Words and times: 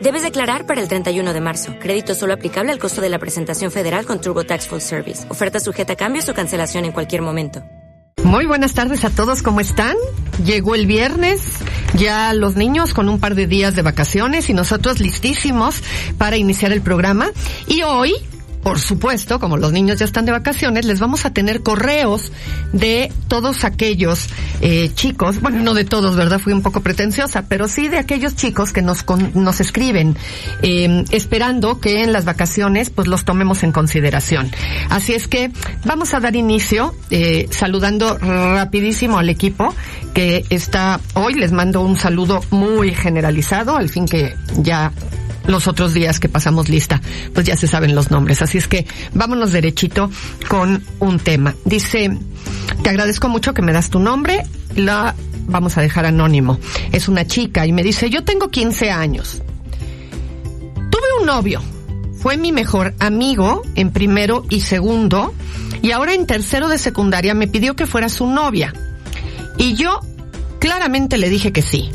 Debes 0.00 0.22
declarar 0.22 0.64
para 0.64 0.80
el 0.80 0.88
31 0.88 1.34
de 1.34 1.40
marzo. 1.42 1.74
Crédito 1.78 2.14
solo 2.14 2.32
aplicable 2.32 2.72
al 2.72 2.78
costo 2.78 3.02
de 3.02 3.10
la 3.10 3.18
presentación 3.18 3.70
federal 3.70 4.06
con 4.06 4.18
TurboTax 4.18 4.66
Full 4.66 4.80
Service. 4.80 5.30
Oferta 5.30 5.60
sujeta 5.60 5.92
a 5.92 5.96
cambios 5.96 6.26
o 6.30 6.34
cancelación 6.34 6.86
en 6.86 6.92
cualquier 6.92 7.20
momento. 7.20 7.62
Muy 8.24 8.46
buenas 8.46 8.72
tardes 8.72 9.04
a 9.04 9.10
todos, 9.10 9.42
¿cómo 9.42 9.60
están? 9.60 9.96
Llegó 10.44 10.74
el 10.74 10.86
viernes, 10.86 11.58
ya 11.94 12.32
los 12.32 12.56
niños 12.56 12.94
con 12.94 13.08
un 13.08 13.20
par 13.20 13.34
de 13.34 13.46
días 13.46 13.74
de 13.74 13.82
vacaciones 13.82 14.48
y 14.48 14.54
nosotros 14.54 15.00
listísimos 15.00 15.82
para 16.16 16.38
iniciar 16.38 16.72
el 16.72 16.80
programa. 16.80 17.30
Y 17.66 17.82
hoy 17.82 18.14
por 18.62 18.78
supuesto, 18.78 19.40
como 19.40 19.56
los 19.56 19.72
niños 19.72 19.98
ya 19.98 20.04
están 20.04 20.26
de 20.26 20.32
vacaciones, 20.32 20.84
les 20.84 21.00
vamos 21.00 21.24
a 21.24 21.32
tener 21.32 21.62
correos 21.62 22.30
de 22.72 23.12
todos 23.28 23.64
aquellos 23.64 24.28
eh, 24.60 24.90
chicos, 24.94 25.40
bueno, 25.40 25.60
no 25.60 25.74
de 25.74 25.84
todos, 25.84 26.16
¿verdad? 26.16 26.38
Fui 26.38 26.52
un 26.52 26.62
poco 26.62 26.80
pretenciosa, 26.80 27.46
pero 27.48 27.68
sí 27.68 27.88
de 27.88 27.98
aquellos 27.98 28.36
chicos 28.36 28.72
que 28.72 28.82
nos, 28.82 29.04
nos 29.34 29.60
escriben, 29.60 30.16
eh, 30.62 31.04
esperando 31.10 31.80
que 31.80 32.02
en 32.02 32.12
las 32.12 32.24
vacaciones 32.24 32.90
pues 32.90 33.08
los 33.08 33.24
tomemos 33.24 33.62
en 33.62 33.72
consideración. 33.72 34.50
Así 34.88 35.14
es 35.14 35.26
que 35.26 35.50
vamos 35.84 36.12
a 36.14 36.20
dar 36.20 36.36
inicio 36.36 36.94
eh, 37.10 37.48
saludando 37.50 38.18
rapidísimo 38.18 39.18
al 39.18 39.30
equipo 39.30 39.74
que 40.12 40.44
está 40.50 41.00
hoy. 41.14 41.34
Les 41.34 41.52
mando 41.52 41.80
un 41.80 41.96
saludo 41.96 42.40
muy 42.50 42.94
generalizado, 42.94 43.76
al 43.76 43.88
fin 43.88 44.06
que 44.06 44.34
ya 44.58 44.92
los 45.46 45.68
otros 45.68 45.94
días 45.94 46.20
que 46.20 46.28
pasamos 46.28 46.68
lista, 46.68 47.00
pues 47.34 47.46
ya 47.46 47.56
se 47.56 47.66
saben 47.66 47.94
los 47.94 48.10
nombres. 48.10 48.42
Así 48.42 48.58
es 48.58 48.68
que 48.68 48.86
vámonos 49.14 49.52
derechito 49.52 50.10
con 50.48 50.82
un 50.98 51.18
tema. 51.18 51.54
Dice, 51.64 52.16
te 52.82 52.90
agradezco 52.90 53.28
mucho 53.28 53.54
que 53.54 53.62
me 53.62 53.72
das 53.72 53.90
tu 53.90 53.98
nombre, 53.98 54.42
la 54.76 55.14
vamos 55.46 55.76
a 55.76 55.82
dejar 55.82 56.06
anónimo. 56.06 56.58
Es 56.92 57.08
una 57.08 57.26
chica 57.26 57.66
y 57.66 57.72
me 57.72 57.82
dice, 57.82 58.10
yo 58.10 58.24
tengo 58.24 58.50
15 58.50 58.90
años. 58.90 59.42
Tuve 60.90 61.20
un 61.20 61.26
novio, 61.26 61.62
fue 62.20 62.36
mi 62.36 62.52
mejor 62.52 62.94
amigo 62.98 63.62
en 63.74 63.90
primero 63.90 64.44
y 64.50 64.60
segundo 64.60 65.34
y 65.82 65.92
ahora 65.92 66.14
en 66.14 66.26
tercero 66.26 66.68
de 66.68 66.78
secundaria 66.78 67.34
me 67.34 67.48
pidió 67.48 67.74
que 67.74 67.86
fuera 67.86 68.08
su 68.08 68.26
novia. 68.26 68.74
Y 69.56 69.74
yo 69.74 70.00
claramente 70.58 71.18
le 71.18 71.28
dije 71.28 71.52
que 71.52 71.62
sí. 71.62 71.90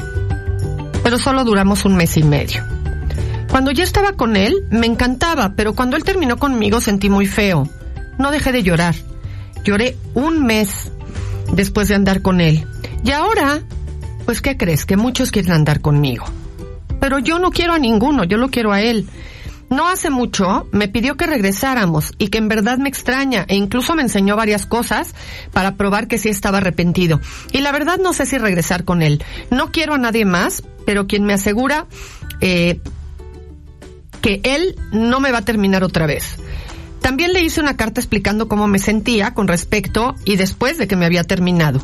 Pero 1.04 1.20
solo 1.20 1.44
duramos 1.44 1.86
un 1.86 1.96
mes 1.96 2.18
y 2.18 2.24
medio. 2.24 2.75
Cuando 3.56 3.72
ya 3.72 3.86
estaba 3.86 4.12
con 4.12 4.36
él, 4.36 4.66
me 4.70 4.86
encantaba, 4.86 5.54
pero 5.56 5.76
cuando 5.76 5.96
él 5.96 6.04
terminó 6.04 6.36
conmigo 6.36 6.82
sentí 6.82 7.10
muy 7.10 7.26
feo. 7.26 7.70
No 8.20 8.30
dejé 8.30 8.52
de 8.52 8.64
llorar. 8.64 8.96
Lloré 9.64 9.96
un 10.14 10.46
mes 10.46 10.92
después 11.54 11.88
de 11.88 11.96
andar 11.96 12.22
con 12.22 12.42
él. 12.42 12.68
Y 13.06 13.12
ahora, 13.12 13.62
pues, 14.26 14.42
¿qué 14.42 14.58
crees? 14.58 14.86
Que 14.86 14.98
muchos 14.98 15.32
quieren 15.32 15.54
andar 15.54 15.80
conmigo. 15.80 16.26
Pero 17.00 17.20
yo 17.20 17.40
no 17.40 17.50
quiero 17.50 17.72
a 17.72 17.80
ninguno, 17.80 18.26
yo 18.26 18.36
lo 18.36 18.50
quiero 18.50 18.74
a 18.74 18.82
él. 18.82 19.08
No 19.70 19.88
hace 19.88 20.10
mucho 20.10 20.68
me 20.74 20.90
pidió 20.90 21.16
que 21.16 21.26
regresáramos 21.26 22.12
y 22.18 22.28
que 22.28 22.40
en 22.40 22.50
verdad 22.50 22.78
me 22.78 22.90
extraña 22.90 23.46
e 23.48 23.56
incluso 23.56 23.96
me 23.96 24.02
enseñó 24.02 24.36
varias 24.36 24.66
cosas 24.66 25.16
para 25.54 25.76
probar 25.76 26.10
que 26.10 26.18
sí 26.18 26.28
estaba 26.28 26.58
arrepentido. 26.58 27.22
Y 27.54 27.62
la 27.62 27.72
verdad 27.72 28.00
no 28.00 28.12
sé 28.12 28.26
si 28.26 28.38
regresar 28.38 28.84
con 28.84 29.02
él. 29.02 29.24
No 29.50 29.72
quiero 29.72 29.94
a 29.94 29.98
nadie 29.98 30.26
más, 30.26 30.62
pero 30.86 31.08
quien 31.08 31.24
me 31.24 31.32
asegura 31.32 31.88
eh, 32.42 32.82
que 34.26 34.42
él 34.42 34.76
no 34.92 35.20
me 35.20 35.32
va 35.32 35.38
a 35.38 35.46
terminar 35.46 35.84
otra 35.84 36.08
vez. 36.08 36.38
También 37.00 37.32
le 37.32 37.44
hice 37.44 37.62
una 37.62 37.78
carta 37.78 38.02
explicando 38.02 38.48
cómo 38.48 38.68
me 38.68 38.80
sentía 38.80 39.36
con 39.36 39.48
respecto 39.48 40.16
y 40.26 40.36
después 40.36 40.80
de 40.80 40.88
que 40.88 40.96
me 40.96 41.06
había 41.06 41.24
terminado. 41.24 41.80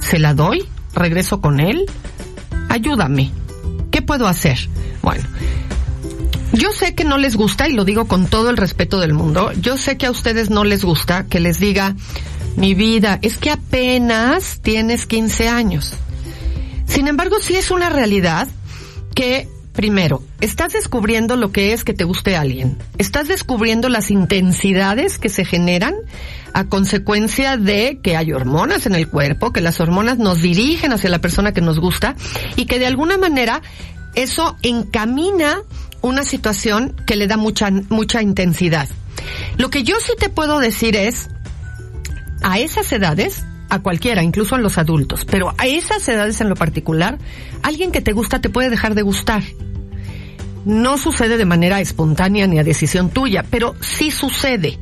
¿Se 0.00 0.18
la 0.18 0.34
doy? 0.34 0.64
¿Regreso 0.92 1.40
con 1.40 1.60
él? 1.60 1.86
Ayúdame. 2.68 3.30
¿Qué 3.92 4.02
puedo 4.02 4.26
hacer? 4.26 4.58
Bueno, 5.02 5.22
yo 6.52 6.72
sé 6.72 6.96
que 6.96 7.04
no 7.04 7.16
les 7.16 7.36
gusta 7.36 7.68
y 7.68 7.74
lo 7.74 7.84
digo 7.84 8.08
con 8.08 8.26
todo 8.26 8.50
el 8.50 8.56
respeto 8.56 8.98
del 8.98 9.14
mundo. 9.14 9.52
Yo 9.52 9.76
sé 9.76 9.96
que 9.96 10.06
a 10.06 10.10
ustedes 10.10 10.50
no 10.50 10.64
les 10.64 10.84
gusta 10.84 11.26
que 11.26 11.38
les 11.38 11.60
diga, 11.60 11.94
mi 12.56 12.74
vida, 12.74 13.20
es 13.22 13.38
que 13.38 13.52
apenas 13.52 14.58
tienes 14.62 15.06
15 15.06 15.48
años. 15.48 15.94
Sin 16.86 17.06
embargo, 17.06 17.36
sí 17.40 17.54
es 17.54 17.70
una 17.70 17.88
realidad 17.88 18.48
que 19.14 19.46
Primero, 19.78 20.24
estás 20.40 20.72
descubriendo 20.72 21.36
lo 21.36 21.52
que 21.52 21.72
es 21.72 21.84
que 21.84 21.94
te 21.94 22.02
guste 22.02 22.34
alguien. 22.34 22.76
Estás 22.98 23.28
descubriendo 23.28 23.88
las 23.88 24.10
intensidades 24.10 25.18
que 25.18 25.28
se 25.28 25.44
generan 25.44 25.94
a 26.52 26.64
consecuencia 26.64 27.56
de 27.56 28.00
que 28.02 28.16
hay 28.16 28.32
hormonas 28.32 28.86
en 28.86 28.96
el 28.96 29.06
cuerpo, 29.06 29.52
que 29.52 29.60
las 29.60 29.78
hormonas 29.78 30.18
nos 30.18 30.42
dirigen 30.42 30.92
hacia 30.92 31.10
la 31.10 31.20
persona 31.20 31.52
que 31.52 31.60
nos 31.60 31.78
gusta 31.78 32.16
y 32.56 32.66
que 32.66 32.80
de 32.80 32.86
alguna 32.86 33.18
manera 33.18 33.62
eso 34.16 34.56
encamina 34.62 35.58
una 36.00 36.24
situación 36.24 36.96
que 37.06 37.14
le 37.14 37.28
da 37.28 37.36
mucha, 37.36 37.70
mucha 37.70 38.20
intensidad. 38.20 38.88
Lo 39.58 39.70
que 39.70 39.84
yo 39.84 39.94
sí 40.00 40.14
te 40.18 40.28
puedo 40.28 40.58
decir 40.58 40.96
es, 40.96 41.28
a 42.42 42.58
esas 42.58 42.90
edades, 42.90 43.44
a 43.68 43.80
cualquiera, 43.80 44.22
incluso 44.22 44.54
a 44.54 44.58
los 44.58 44.78
adultos, 44.78 45.24
pero 45.24 45.54
a 45.58 45.66
esas 45.66 46.06
edades 46.08 46.40
en 46.40 46.48
lo 46.48 46.54
particular, 46.54 47.18
alguien 47.62 47.92
que 47.92 48.00
te 48.00 48.12
gusta 48.12 48.40
te 48.40 48.50
puede 48.50 48.70
dejar 48.70 48.94
de 48.94 49.02
gustar 49.02 49.42
no 50.68 50.98
sucede 50.98 51.38
de 51.38 51.46
manera 51.46 51.80
espontánea 51.80 52.46
ni 52.46 52.58
a 52.58 52.64
decisión 52.64 53.10
tuya, 53.10 53.44
pero 53.50 53.74
sí 53.80 54.10
sucede. 54.10 54.78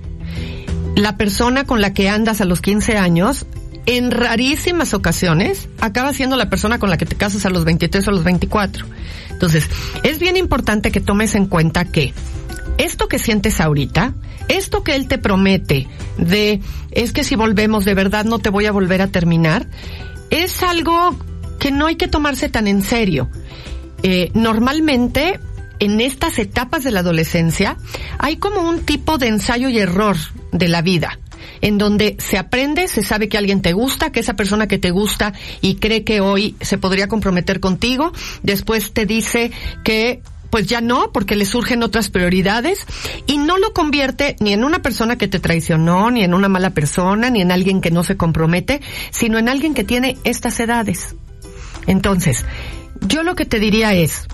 La 0.97 1.17
persona 1.17 1.65
con 1.65 1.81
la 1.81 1.93
que 1.93 2.09
andas 2.09 2.41
a 2.41 2.45
los 2.45 2.61
15 2.61 2.97
años, 2.97 3.47
en 3.87 4.11
rarísimas 4.11 4.95
ocasiones, 4.95 5.69
acaba 5.81 6.13
siendo 6.13 6.37
la 6.37 6.51
persona 6.51 6.79
con 6.79 6.91
la 6.91 6.97
que 6.97 7.07
te 7.07 7.15
casas 7.15 7.47
a 7.47 7.51
los 7.51 7.65
23 7.65 8.07
o 8.09 8.11
a 8.11 8.15
los 8.15 8.25
24. 8.25 8.85
Entonces, 9.31 9.69
es 10.03 10.19
bien 10.19 10.37
importante 10.37 10.91
que 10.91 11.01
tomes 11.01 11.35
en 11.37 11.47
cuenta 11.47 11.85
que 11.85 12.13
esto 12.79 13.09
que 13.09 13.19
sientes 13.19 13.61
ahorita, 13.61 14.15
esto 14.49 14.83
que 14.83 14.95
él 14.95 15.09
te 15.09 15.19
promete 15.19 15.89
de 16.19 16.61
es 16.91 17.13
que 17.13 17.25
si 17.25 17.37
volvemos 17.37 17.85
de 17.85 17.95
verdad 17.95 18.25
no 18.25 18.39
te 18.39 18.51
voy 18.51 18.67
a 18.67 18.73
volver 18.73 19.03
a 19.03 19.09
terminar, 19.09 19.67
es 20.31 20.63
algo 20.63 21.17
que 21.59 21.71
no 21.71 21.87
hay 21.87 21.97
que 21.97 22.09
tomarse 22.09 22.49
tan 22.49 22.67
en 22.67 22.83
serio. 22.83 23.29
Eh, 24.03 24.31
normalmente 24.35 25.41
en 25.79 26.01
estas 26.01 26.39
etapas 26.39 26.85
de 26.85 26.91
la 26.91 27.01
adolescencia 27.01 27.77
hay 28.19 28.37
como 28.37 28.61
un 28.61 28.81
tipo 28.81 29.19
de 29.19 29.29
ensayo 29.29 29.69
y 29.69 29.79
error 29.79 30.17
de 30.53 30.69
la 30.69 30.83
vida 30.83 31.19
en 31.61 31.79
donde 31.79 32.17
se 32.19 32.39
aprende, 32.39 32.89
se 32.89 33.03
sabe 33.03 33.29
que 33.29 33.39
alguien 33.39 33.63
te 33.63 33.73
gusta, 33.73 34.13
que 34.13 34.21
esa 34.21 34.35
persona 34.35 34.69
que 34.69 34.79
te 34.79 34.91
gusta 34.91 35.33
y 35.61 35.77
cree 35.77 36.05
que 36.05 36.21
hoy 36.21 36.55
se 36.61 36.79
podría 36.79 37.09
comprometer 37.09 37.61
contigo, 37.61 38.13
después 38.43 38.93
te 38.93 39.07
dice 39.07 39.53
que 39.85 40.23
pues 40.51 40.67
ya 40.67 40.81
no, 40.81 41.13
porque 41.13 41.37
le 41.37 41.45
surgen 41.45 41.83
otras 41.83 42.11
prioridades 42.11 42.87
y 43.27 43.39
no 43.39 43.59
lo 43.59 43.73
convierte 43.73 44.37
ni 44.41 44.53
en 44.53 44.65
una 44.65 44.81
persona 44.81 45.17
que 45.17 45.29
te 45.29 45.41
traicionó, 45.41 46.11
ni 46.11 46.23
en 46.23 46.35
una 46.35 46.49
mala 46.49 46.71
persona, 46.71 47.31
ni 47.31 47.41
en 47.41 47.53
alguien 47.53 47.81
que 47.81 47.91
no 47.91 48.05
se 48.05 48.17
compromete, 48.17 48.81
sino 49.11 49.39
en 49.39 49.49
alguien 49.49 49.75
que 49.75 49.85
tiene 49.85 50.17
estas 50.25 50.59
edades. 50.61 51.15
Entonces, 51.87 52.45
yo 53.01 53.23
lo 53.23 53.35
que 53.35 53.47
te 53.47 53.61
diría 53.61 53.95
es, 53.95 54.27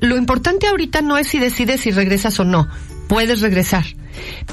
lo 0.00 0.16
importante 0.16 0.66
ahorita 0.66 1.00
no 1.02 1.16
es 1.18 1.28
si 1.28 1.38
decides 1.38 1.80
si 1.80 1.90
regresas 1.90 2.38
o 2.40 2.44
no. 2.44 2.68
Puedes 3.08 3.40
regresar. 3.40 3.84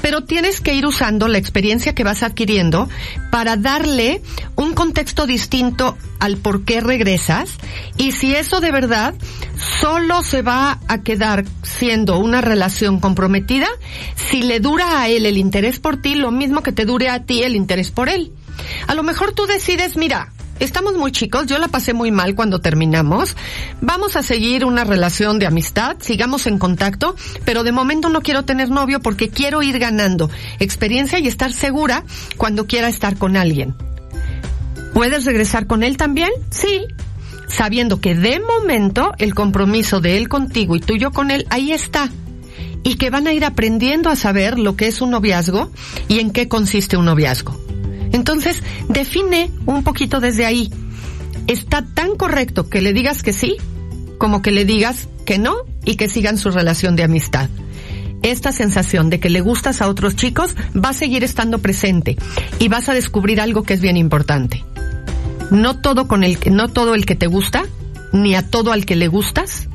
Pero 0.00 0.24
tienes 0.24 0.60
que 0.60 0.74
ir 0.74 0.86
usando 0.86 1.28
la 1.28 1.38
experiencia 1.38 1.94
que 1.94 2.04
vas 2.04 2.22
adquiriendo 2.22 2.88
para 3.30 3.56
darle 3.56 4.20
un 4.56 4.74
contexto 4.74 5.26
distinto 5.26 5.96
al 6.18 6.36
por 6.36 6.64
qué 6.64 6.80
regresas 6.80 7.50
y 7.96 8.12
si 8.12 8.34
eso 8.34 8.60
de 8.60 8.72
verdad 8.72 9.14
solo 9.80 10.22
se 10.22 10.42
va 10.42 10.80
a 10.88 11.02
quedar 11.02 11.44
siendo 11.62 12.18
una 12.18 12.40
relación 12.40 13.00
comprometida 13.00 13.68
si 14.16 14.42
le 14.42 14.60
dura 14.60 15.00
a 15.00 15.08
él 15.08 15.26
el 15.26 15.38
interés 15.38 15.78
por 15.78 16.00
ti 16.00 16.16
lo 16.16 16.32
mismo 16.32 16.62
que 16.62 16.72
te 16.72 16.84
dure 16.84 17.08
a 17.08 17.24
ti 17.24 17.42
el 17.42 17.54
interés 17.54 17.90
por 17.90 18.08
él. 18.08 18.32
A 18.86 18.94
lo 18.94 19.02
mejor 19.02 19.32
tú 19.32 19.46
decides, 19.46 19.96
mira, 19.96 20.32
estamos 20.64 20.94
muy 20.96 21.12
chicos, 21.12 21.46
yo 21.46 21.58
la 21.58 21.68
pasé 21.68 21.92
muy 21.92 22.10
mal 22.10 22.34
cuando 22.34 22.60
terminamos, 22.60 23.36
vamos 23.80 24.16
a 24.16 24.22
seguir 24.22 24.64
una 24.64 24.84
relación 24.84 25.38
de 25.38 25.46
amistad, 25.46 25.96
sigamos 26.00 26.46
en 26.46 26.58
contacto, 26.58 27.16
pero 27.44 27.64
de 27.64 27.72
momento 27.72 28.08
no 28.08 28.22
quiero 28.22 28.44
tener 28.44 28.70
novio 28.70 29.00
porque 29.00 29.28
quiero 29.28 29.62
ir 29.62 29.78
ganando 29.78 30.30
experiencia 30.60 31.18
y 31.18 31.26
estar 31.26 31.52
segura 31.52 32.04
cuando 32.36 32.66
quiera 32.66 32.88
estar 32.88 33.16
con 33.16 33.36
alguien. 33.36 33.74
¿Puedes 34.94 35.24
regresar 35.24 35.66
con 35.66 35.82
él 35.82 35.96
también? 35.96 36.30
Sí, 36.50 36.86
sabiendo 37.48 38.00
que 38.00 38.14
de 38.14 38.40
momento 38.40 39.12
el 39.18 39.34
compromiso 39.34 40.00
de 40.00 40.18
él 40.18 40.28
contigo 40.28 40.76
y 40.76 40.80
tuyo 40.80 41.10
con 41.10 41.30
él 41.30 41.46
ahí 41.50 41.72
está. 41.72 42.10
Y 42.84 42.96
que 42.96 43.10
van 43.10 43.28
a 43.28 43.32
ir 43.32 43.44
aprendiendo 43.44 44.10
a 44.10 44.16
saber 44.16 44.58
lo 44.58 44.74
que 44.74 44.88
es 44.88 45.00
un 45.00 45.10
noviazgo 45.10 45.70
y 46.08 46.18
en 46.18 46.32
qué 46.32 46.48
consiste 46.48 46.96
un 46.96 47.04
noviazgo. 47.04 47.71
Entonces, 48.12 48.62
define 48.88 49.50
un 49.66 49.82
poquito 49.82 50.20
desde 50.20 50.46
ahí. 50.46 50.70
Está 51.46 51.84
tan 51.84 52.16
correcto 52.16 52.68
que 52.68 52.80
le 52.80 52.92
digas 52.92 53.22
que 53.22 53.32
sí, 53.32 53.56
como 54.18 54.42
que 54.42 54.50
le 54.50 54.64
digas 54.64 55.08
que 55.26 55.38
no 55.38 55.56
y 55.84 55.96
que 55.96 56.08
sigan 56.08 56.38
su 56.38 56.50
relación 56.50 56.94
de 56.96 57.02
amistad. 57.02 57.48
Esta 58.22 58.52
sensación 58.52 59.10
de 59.10 59.18
que 59.18 59.30
le 59.30 59.40
gustas 59.40 59.82
a 59.82 59.88
otros 59.88 60.14
chicos 60.14 60.54
va 60.76 60.90
a 60.90 60.94
seguir 60.94 61.24
estando 61.24 61.58
presente 61.58 62.16
y 62.60 62.68
vas 62.68 62.88
a 62.88 62.94
descubrir 62.94 63.40
algo 63.40 63.64
que 63.64 63.74
es 63.74 63.80
bien 63.80 63.96
importante 63.96 64.64
no 65.52 65.78
todo 65.78 66.08
con 66.08 66.24
el 66.24 66.38
no 66.50 66.68
todo 66.68 66.94
el 66.94 67.04
que 67.04 67.14
te 67.14 67.26
gusta 67.26 67.64
ni 68.12 68.34
a 68.34 68.42
todo 68.42 68.72
al 68.72 68.86
que 68.86 68.96
le 68.96 69.08
gustas 69.08 69.68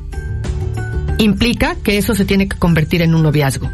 implica 1.18 1.76
que 1.76 1.98
eso 1.98 2.14
se 2.14 2.24
tiene 2.24 2.48
que 2.48 2.56
convertir 2.56 3.02
en 3.02 3.14
un 3.14 3.24
noviazgo. 3.24 3.68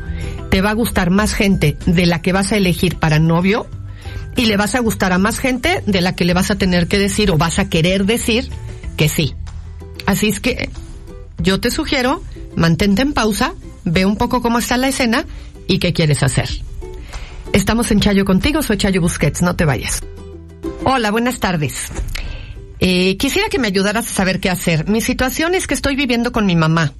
Te 0.50 0.62
va 0.62 0.70
a 0.70 0.75
gustar 0.75 1.11
más 1.11 1.34
gente 1.34 1.76
de 1.84 2.06
la 2.06 2.22
que 2.22 2.32
vas 2.32 2.52
a 2.52 2.56
elegir 2.56 2.96
para 2.96 3.19
novio 3.19 3.66
y 4.36 4.46
le 4.46 4.56
vas 4.56 4.75
a 4.75 4.81
gustar 4.81 5.12
a 5.12 5.19
más 5.19 5.38
gente 5.38 5.82
de 5.86 6.00
la 6.00 6.14
que 6.14 6.25
le 6.25 6.34
vas 6.34 6.50
a 6.50 6.56
tener 6.56 6.88
que 6.88 6.98
decir 6.98 7.31
o 7.31 7.38
vas 7.38 7.58
a 7.58 7.69
querer 7.69 8.04
decir 8.04 8.50
que 8.96 9.08
sí. 9.08 9.34
Así 10.06 10.28
es 10.28 10.40
que 10.40 10.70
yo 11.38 11.60
te 11.60 11.70
sugiero, 11.70 12.22
mantente 12.56 13.02
en 13.02 13.12
pausa, 13.12 13.54
ve 13.84 14.06
un 14.06 14.16
poco 14.16 14.42
cómo 14.42 14.58
está 14.58 14.76
la 14.76 14.88
escena 14.88 15.25
y 15.66 15.78
qué 15.78 15.92
quieres 15.92 16.22
hacer. 16.22 16.48
Estamos 17.52 17.90
en 17.90 18.00
Chayo 18.00 18.25
contigo, 18.25 18.62
soy 18.62 18.76
Chayo 18.76 19.00
Busquets, 19.00 19.42
no 19.42 19.54
te 19.54 19.64
vayas. 19.64 20.02
Hola, 20.84 21.10
buenas 21.10 21.38
tardes. 21.40 21.88
Eh, 22.80 23.16
quisiera 23.16 23.48
que 23.48 23.58
me 23.58 23.69
ayudaras 23.69 24.06
a 24.06 24.14
saber 24.14 24.40
qué 24.40 24.50
hacer. 24.50 24.88
Mi 24.88 25.00
situación 25.00 25.54
es 25.54 25.66
que 25.66 25.75
estoy 25.75 25.96
viviendo 25.96 26.32
con 26.32 26.46
mi 26.46 26.56
mamá. 26.56 26.92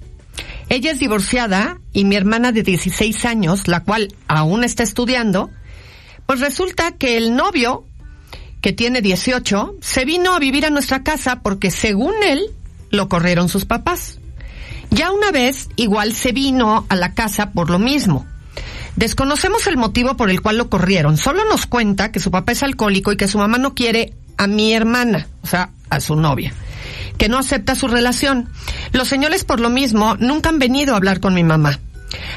Ella 0.69 0.92
es 0.92 0.98
divorciada 0.98 1.78
y 1.92 2.04
mi 2.04 2.16
hermana 2.16 2.52
de 2.52 2.62
16 2.62 3.25
años, 3.25 3.69
la 3.69 3.80
cual 3.80 4.14
aún 4.28 4.64
está 4.64 4.82
estudiando, 4.82 5.50
pues 6.26 6.41
resulta 6.41 6.93
que 6.93 7.17
el 7.17 7.37
novio, 7.37 7.85
que 8.61 8.73
tiene 8.73 9.00
18, 9.03 9.76
se 9.81 10.05
vino 10.05 10.35
a 10.35 10.38
vivir 10.38 10.67
a 10.67 10.71
nuestra 10.71 11.03
casa 11.03 11.41
porque 11.43 11.71
según 11.71 12.15
él 12.25 12.50
lo 12.91 13.09
corrieron 13.09 13.49
sus 13.49 13.65
papás. 13.65 14.19
Ya 14.91 15.11
una 15.11 15.31
vez 15.32 15.69
igual 15.76 16.15
se 16.15 16.32
vino 16.32 16.87
a 16.88 16.97
la 16.97 17.15
casa 17.15 17.50
por 17.50 17.71
lo 17.71 17.79
mismo. 17.79 18.26
Desconocemos 18.97 19.67
el 19.67 19.76
motivo 19.76 20.17
por 20.17 20.31
el 20.31 20.41
cual 20.41 20.56
lo 20.56 20.71
corrieron. 20.71 21.17
Solo 21.17 21.44
nos 21.47 21.67
cuenta 21.67 22.12
que 22.12 22.21
su 22.21 22.31
papá 22.31 22.53
es 22.53 22.62
alcohólico 22.62 23.12
y 23.12 23.17
que 23.17 23.26
su 23.26 23.38
mamá 23.38 23.59
no 23.59 23.75
quiere 23.75 24.15
a 24.37 24.47
mi 24.47 24.73
hermana, 24.73 25.26
o 25.43 25.47
sea, 25.47 25.71
a 25.91 26.00
su 26.00 26.17
novia, 26.17 26.53
que 27.19 27.29
no 27.29 27.38
acepta 27.38 27.75
su 27.75 27.88
relación. 27.88 28.49
Los 28.93 29.09
señores 29.09 29.44
por 29.44 29.61
lo 29.61 29.71
mismo 29.71 30.17
nunca 30.17 30.49
han 30.50 30.59
venido 30.59 30.94
a 30.94 30.97
hablar 30.97 31.21
con 31.21 31.35
mi 31.35 31.43
mamá. 31.43 31.81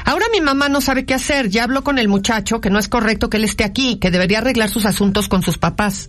Ahora 0.04 0.26
mi 0.32 0.40
mamá 0.40 0.68
no 0.68 0.80
sabe 0.80 1.04
qué 1.04 1.14
hacer, 1.14 1.48
ya 1.48 1.64
habló 1.64 1.84
con 1.84 1.98
el 1.98 2.08
muchacho 2.08 2.60
que 2.60 2.70
no 2.70 2.78
es 2.78 2.88
correcto 2.88 3.30
que 3.30 3.36
él 3.36 3.44
esté 3.44 3.64
aquí, 3.64 3.96
que 3.96 4.10
debería 4.10 4.38
arreglar 4.38 4.70
sus 4.70 4.86
asuntos 4.86 5.28
con 5.28 5.42
sus 5.42 5.58
papás. 5.58 6.08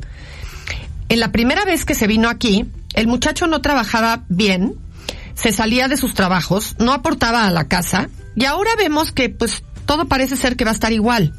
En 1.09 1.19
la 1.19 1.31
primera 1.31 1.65
vez 1.65 1.85
que 1.85 1.95
se 1.95 2.07
vino 2.07 2.29
aquí, 2.29 2.65
el 2.93 3.07
muchacho 3.07 3.47
no 3.47 3.61
trabajaba 3.61 4.23
bien, 4.29 4.75
se 5.33 5.51
salía 5.51 5.87
de 5.87 5.97
sus 5.97 6.13
trabajos, 6.13 6.75
no 6.79 6.93
aportaba 6.93 7.45
a 7.45 7.51
la 7.51 7.67
casa, 7.67 8.09
y 8.35 8.45
ahora 8.45 8.71
vemos 8.77 9.11
que 9.11 9.29
pues 9.29 9.63
todo 9.85 10.07
parece 10.07 10.37
ser 10.37 10.55
que 10.55 10.65
va 10.65 10.71
a 10.71 10.73
estar 10.73 10.93
igual. 10.93 11.33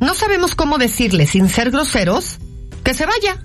No 0.00 0.14
sabemos 0.14 0.54
cómo 0.54 0.78
decirle, 0.78 1.26
sin 1.26 1.48
ser 1.48 1.70
groseros, 1.70 2.38
que 2.84 2.94
se 2.94 3.06
vaya. 3.06 3.44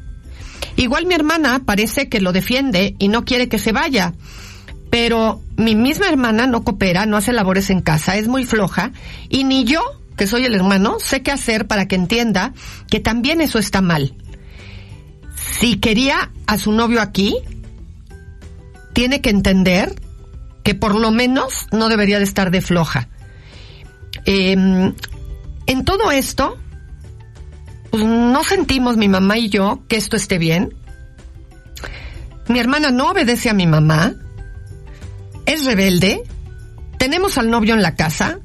Igual 0.76 1.06
mi 1.06 1.16
hermana 1.16 1.64
parece 1.66 2.10
que 2.10 2.22
lo 2.22 2.32
defiende 2.32 2.96
y 3.00 3.08
no 3.08 3.26
quiere 3.26 3.50
que 3.50 3.60
se 3.60 3.72
vaya. 3.72 4.14
Pero 4.90 5.42
mi 5.56 5.76
misma 5.76 6.08
hermana 6.08 6.48
no 6.48 6.64
coopera, 6.64 7.06
no 7.06 7.18
hace 7.18 7.34
labores 7.34 7.70
en 7.70 7.82
casa, 7.82 8.18
es 8.18 8.28
muy 8.28 8.46
floja. 8.46 8.92
Y 9.30 9.44
ni 9.44 9.66
yo, 9.66 9.82
que 10.18 10.28
soy 10.28 10.46
el 10.46 10.56
hermano, 10.56 11.00
sé 11.00 11.22
qué 11.22 11.32
hacer 11.32 11.68
para 11.68 11.88
que 11.88 11.96
entienda 11.96 12.54
que 12.90 13.00
también 13.00 13.42
eso 13.42 13.60
está 13.60 13.82
mal. 13.82 14.16
Si 15.36 15.78
quería 15.78 16.32
a 16.48 16.58
su 16.58 16.72
novio 16.72 17.02
aquí, 17.02 17.38
tiene 18.94 19.22
que 19.22 19.30
entender 19.30 19.94
que 20.64 20.76
por 20.76 20.96
lo 20.96 21.12
menos 21.12 21.68
no 21.72 21.90
debería 21.90 22.18
de 22.18 22.26
estar 22.26 22.52
de 22.52 22.62
floja. 22.62 23.10
Em, 24.26 24.94
en 25.66 25.86
todo 25.86 26.12
esto, 26.12 26.58
pues, 27.92 28.04
no 28.04 28.44
sentimos 28.44 28.98
mi 28.98 29.08
mamá 29.08 29.38
y 29.38 29.50
yo 29.50 29.84
que 29.88 29.96
esto 29.96 30.16
esté 30.16 30.38
bien. 30.38 30.74
Mi 32.48 32.60
hermana 32.60 32.92
no 32.92 33.12
obedece 33.12 33.50
a 33.50 33.54
mi 33.54 33.68
mamá, 33.68 34.16
es 35.50 35.66
rebelde, 35.66 36.22
tenemos 37.00 37.40
al 37.40 37.50
novio 37.50 37.74
en 37.74 37.82
la 37.82 37.96
casa 37.96 38.40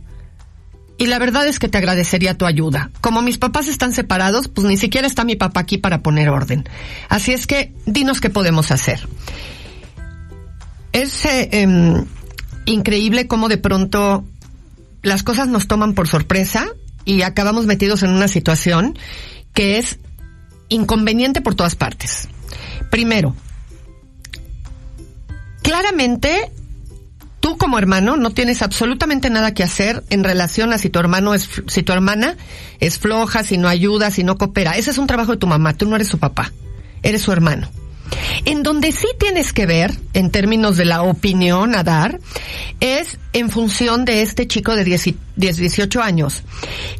y 0.96 1.06
la 1.06 1.18
verdad 1.18 1.46
es 1.46 1.58
que 1.58 1.68
te 1.68 1.76
agradecería 1.76 2.38
tu 2.38 2.46
ayuda. 2.46 2.90
Como 3.02 3.20
mis 3.20 3.36
papás 3.36 3.68
están 3.68 3.92
separados, 3.92 4.48
pues 4.48 4.66
ni 4.66 4.78
siquiera 4.78 5.06
está 5.06 5.22
mi 5.22 5.36
papá 5.36 5.60
aquí 5.60 5.76
para 5.76 6.02
poner 6.02 6.30
orden. 6.30 6.64
Así 7.10 7.32
es 7.32 7.46
que 7.46 7.74
dinos 7.84 8.22
qué 8.22 8.30
podemos 8.30 8.70
hacer. 8.70 9.06
Es 10.92 11.26
eh, 11.26 11.50
em, 11.52 12.06
increíble 12.64 13.26
cómo 13.26 13.48
de 13.48 13.58
pronto 13.58 14.24
las 15.02 15.22
cosas 15.22 15.48
nos 15.48 15.68
toman 15.68 15.92
por 15.92 16.08
sorpresa 16.08 16.68
y 17.04 17.20
acabamos 17.20 17.66
metidos 17.66 18.02
en 18.02 18.10
una 18.10 18.28
situación 18.28 18.98
que 19.52 19.76
es 19.76 19.98
inconveniente 20.70 21.42
por 21.42 21.54
todas 21.54 21.74
partes. 21.74 22.28
Primero, 22.90 23.36
claramente 25.62 26.50
como 27.64 27.78
hermano 27.78 28.18
no 28.18 28.28
tienes 28.28 28.60
absolutamente 28.60 29.30
nada 29.30 29.54
que 29.54 29.62
hacer 29.62 30.04
en 30.10 30.22
relación 30.22 30.74
a 30.74 30.76
si 30.76 30.90
tu 30.90 30.98
hermano 30.98 31.32
es, 31.32 31.48
si 31.66 31.82
tu 31.82 31.94
hermana 31.94 32.36
es 32.78 32.98
floja, 32.98 33.42
si 33.42 33.56
no 33.56 33.68
ayuda, 33.68 34.10
si 34.10 34.22
no 34.22 34.36
coopera. 34.36 34.72
Ese 34.72 34.90
es 34.90 34.98
un 34.98 35.06
trabajo 35.06 35.32
de 35.32 35.38
tu 35.38 35.46
mamá, 35.46 35.72
tú 35.72 35.86
no 35.86 35.96
eres 35.96 36.08
su 36.08 36.18
papá, 36.18 36.52
eres 37.02 37.22
su 37.22 37.32
hermano. 37.32 37.70
En 38.44 38.62
donde 38.62 38.92
sí 38.92 39.06
tienes 39.18 39.54
que 39.54 39.64
ver, 39.64 39.94
en 40.12 40.30
términos 40.30 40.76
de 40.76 40.84
la 40.84 41.04
opinión 41.04 41.74
a 41.74 41.82
dar, 41.82 42.20
es 42.80 43.18
en 43.32 43.48
función 43.48 44.04
de 44.04 44.20
este 44.20 44.46
chico 44.46 44.76
de 44.76 44.84
10, 44.84 45.14
18 45.36 46.02
años, 46.02 46.42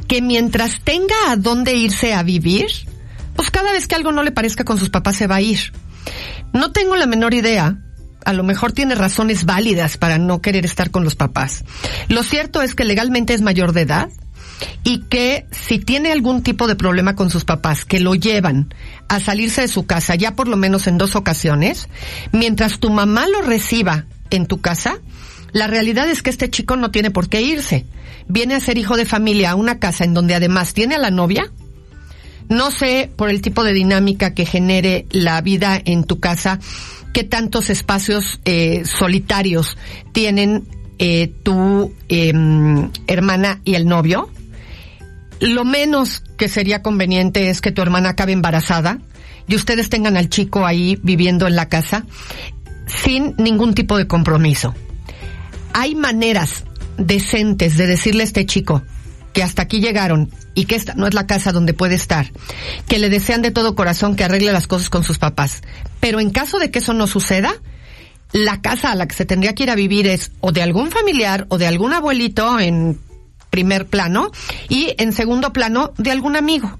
que 0.08 0.22
mientras 0.22 0.80
tenga 0.82 1.14
a 1.28 1.36
dónde 1.36 1.74
irse 1.74 2.14
a 2.14 2.22
vivir, 2.22 2.68
pues 3.36 3.50
cada 3.50 3.70
vez 3.70 3.86
que 3.86 3.96
algo 3.96 4.12
no 4.12 4.22
le 4.22 4.32
parezca 4.32 4.64
con 4.64 4.78
sus 4.78 4.88
papás 4.88 5.16
se 5.16 5.26
va 5.26 5.36
a 5.36 5.42
ir. 5.42 5.74
No 6.54 6.72
tengo 6.72 6.96
la 6.96 7.04
menor 7.04 7.34
idea 7.34 7.83
a 8.24 8.32
lo 8.32 8.44
mejor 8.44 8.72
tiene 8.72 8.94
razones 8.94 9.44
válidas 9.44 9.96
para 9.96 10.18
no 10.18 10.40
querer 10.40 10.64
estar 10.64 10.90
con 10.90 11.04
los 11.04 11.14
papás. 11.14 11.64
Lo 12.08 12.22
cierto 12.22 12.62
es 12.62 12.74
que 12.74 12.84
legalmente 12.84 13.34
es 13.34 13.42
mayor 13.42 13.72
de 13.72 13.82
edad 13.82 14.08
y 14.82 15.00
que 15.02 15.46
si 15.50 15.78
tiene 15.78 16.12
algún 16.12 16.42
tipo 16.42 16.66
de 16.66 16.76
problema 16.76 17.16
con 17.16 17.30
sus 17.30 17.44
papás 17.44 17.84
que 17.84 18.00
lo 18.00 18.14
llevan 18.14 18.72
a 19.08 19.20
salirse 19.20 19.62
de 19.62 19.68
su 19.68 19.86
casa 19.86 20.14
ya 20.14 20.34
por 20.34 20.48
lo 20.48 20.56
menos 20.56 20.86
en 20.86 20.98
dos 20.98 21.16
ocasiones, 21.16 21.88
mientras 22.32 22.78
tu 22.78 22.90
mamá 22.90 23.26
lo 23.28 23.42
reciba 23.42 24.06
en 24.30 24.46
tu 24.46 24.60
casa, 24.60 24.98
la 25.52 25.66
realidad 25.66 26.08
es 26.08 26.22
que 26.22 26.30
este 26.30 26.50
chico 26.50 26.76
no 26.76 26.90
tiene 26.90 27.10
por 27.10 27.28
qué 27.28 27.40
irse. 27.40 27.86
Viene 28.26 28.54
a 28.54 28.60
ser 28.60 28.78
hijo 28.78 28.96
de 28.96 29.04
familia 29.04 29.52
a 29.52 29.54
una 29.54 29.78
casa 29.78 30.04
en 30.04 30.14
donde 30.14 30.34
además 30.34 30.74
tiene 30.74 30.96
a 30.96 30.98
la 30.98 31.10
novia. 31.10 31.50
No 32.48 32.70
sé 32.70 33.10
por 33.14 33.30
el 33.30 33.40
tipo 33.40 33.64
de 33.64 33.72
dinámica 33.72 34.34
que 34.34 34.46
genere 34.46 35.06
la 35.10 35.40
vida 35.40 35.80
en 35.82 36.04
tu 36.04 36.20
casa, 36.20 36.58
qué 37.14 37.24
tantos 37.24 37.70
espacios 37.70 38.40
eh, 38.44 38.82
solitarios 38.84 39.78
tienen 40.12 40.64
eh, 40.98 41.32
tu 41.42 41.94
em, 42.08 42.90
hermana 43.06 43.60
y 43.64 43.76
el 43.76 43.86
novio 43.86 44.28
lo 45.40 45.64
menos 45.64 46.22
que 46.36 46.48
sería 46.48 46.82
conveniente 46.82 47.48
es 47.50 47.60
que 47.60 47.72
tu 47.72 47.82
hermana 47.82 48.10
acabe 48.10 48.32
embarazada 48.32 48.98
y 49.46 49.56
ustedes 49.56 49.90
tengan 49.90 50.16
al 50.16 50.28
chico 50.28 50.66
ahí 50.66 50.98
viviendo 51.02 51.46
en 51.46 51.56
la 51.56 51.68
casa 51.68 52.04
sin 52.86 53.34
ningún 53.38 53.74
tipo 53.74 53.96
de 53.96 54.06
compromiso. 54.06 54.74
Hay 55.72 55.94
maneras 55.94 56.64
decentes 56.96 57.76
de 57.76 57.86
decirle 57.86 58.22
a 58.22 58.24
este 58.24 58.46
chico 58.46 58.82
que 59.34 59.42
hasta 59.42 59.62
aquí 59.62 59.80
llegaron 59.80 60.30
y 60.54 60.64
que 60.64 60.76
esta 60.76 60.94
no 60.94 61.06
es 61.06 61.12
la 61.12 61.26
casa 61.26 61.52
donde 61.52 61.74
puede 61.74 61.96
estar, 61.96 62.32
que 62.88 62.98
le 62.98 63.10
desean 63.10 63.42
de 63.42 63.50
todo 63.50 63.74
corazón 63.74 64.16
que 64.16 64.24
arregle 64.24 64.52
las 64.52 64.66
cosas 64.66 64.88
con 64.88 65.04
sus 65.04 65.18
papás. 65.18 65.62
Pero 66.00 66.20
en 66.20 66.30
caso 66.30 66.58
de 66.58 66.70
que 66.70 66.78
eso 66.78 66.94
no 66.94 67.06
suceda, 67.06 67.52
la 68.32 68.62
casa 68.62 68.92
a 68.92 68.94
la 68.94 69.06
que 69.06 69.14
se 69.14 69.26
tendría 69.26 69.54
que 69.54 69.64
ir 69.64 69.70
a 69.70 69.74
vivir 69.74 70.06
es 70.06 70.32
o 70.40 70.52
de 70.52 70.62
algún 70.62 70.90
familiar 70.90 71.46
o 71.50 71.58
de 71.58 71.66
algún 71.66 71.92
abuelito 71.92 72.58
en 72.58 72.98
primer 73.50 73.86
plano 73.86 74.30
y 74.68 74.94
en 74.98 75.12
segundo 75.12 75.52
plano 75.52 75.92
de 75.98 76.12
algún 76.12 76.36
amigo. 76.36 76.78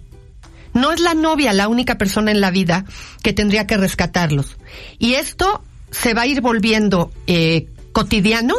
No 0.73 0.91
es 0.93 1.01
la 1.01 1.15
novia 1.15 1.53
la 1.53 1.69
única 1.69 1.99
persona 1.99 2.31
en 2.31 2.41
la 2.41 2.51
vida 2.51 2.85
que 3.23 3.33
tendría 3.33 3.67
que 3.67 3.77
rescatarlos. 3.77 4.57
Y 4.99 5.15
esto 5.15 5.63
se 5.91 6.15
va 6.15 6.23
a 6.23 6.27
ir 6.27 6.41
volviendo 6.41 7.13
eh, 7.27 7.69
cotidiano 7.95 8.55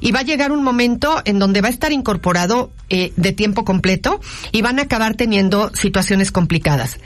y 0.00 0.10
va 0.10 0.20
a 0.20 0.24
llegar 0.24 0.50
un 0.50 0.64
momento 0.64 1.22
en 1.24 1.38
donde 1.38 1.60
va 1.60 1.68
a 1.68 1.70
estar 1.70 1.92
incorporado 1.92 2.72
eh, 2.88 3.12
de 3.16 3.30
tiempo 3.30 3.64
completo 3.64 4.20
y 4.50 4.62
van 4.62 4.80
a 4.80 4.82
acabar 4.82 5.14
teniendo 5.14 5.70
situaciones 5.74 6.32
complicadas. 6.32 6.98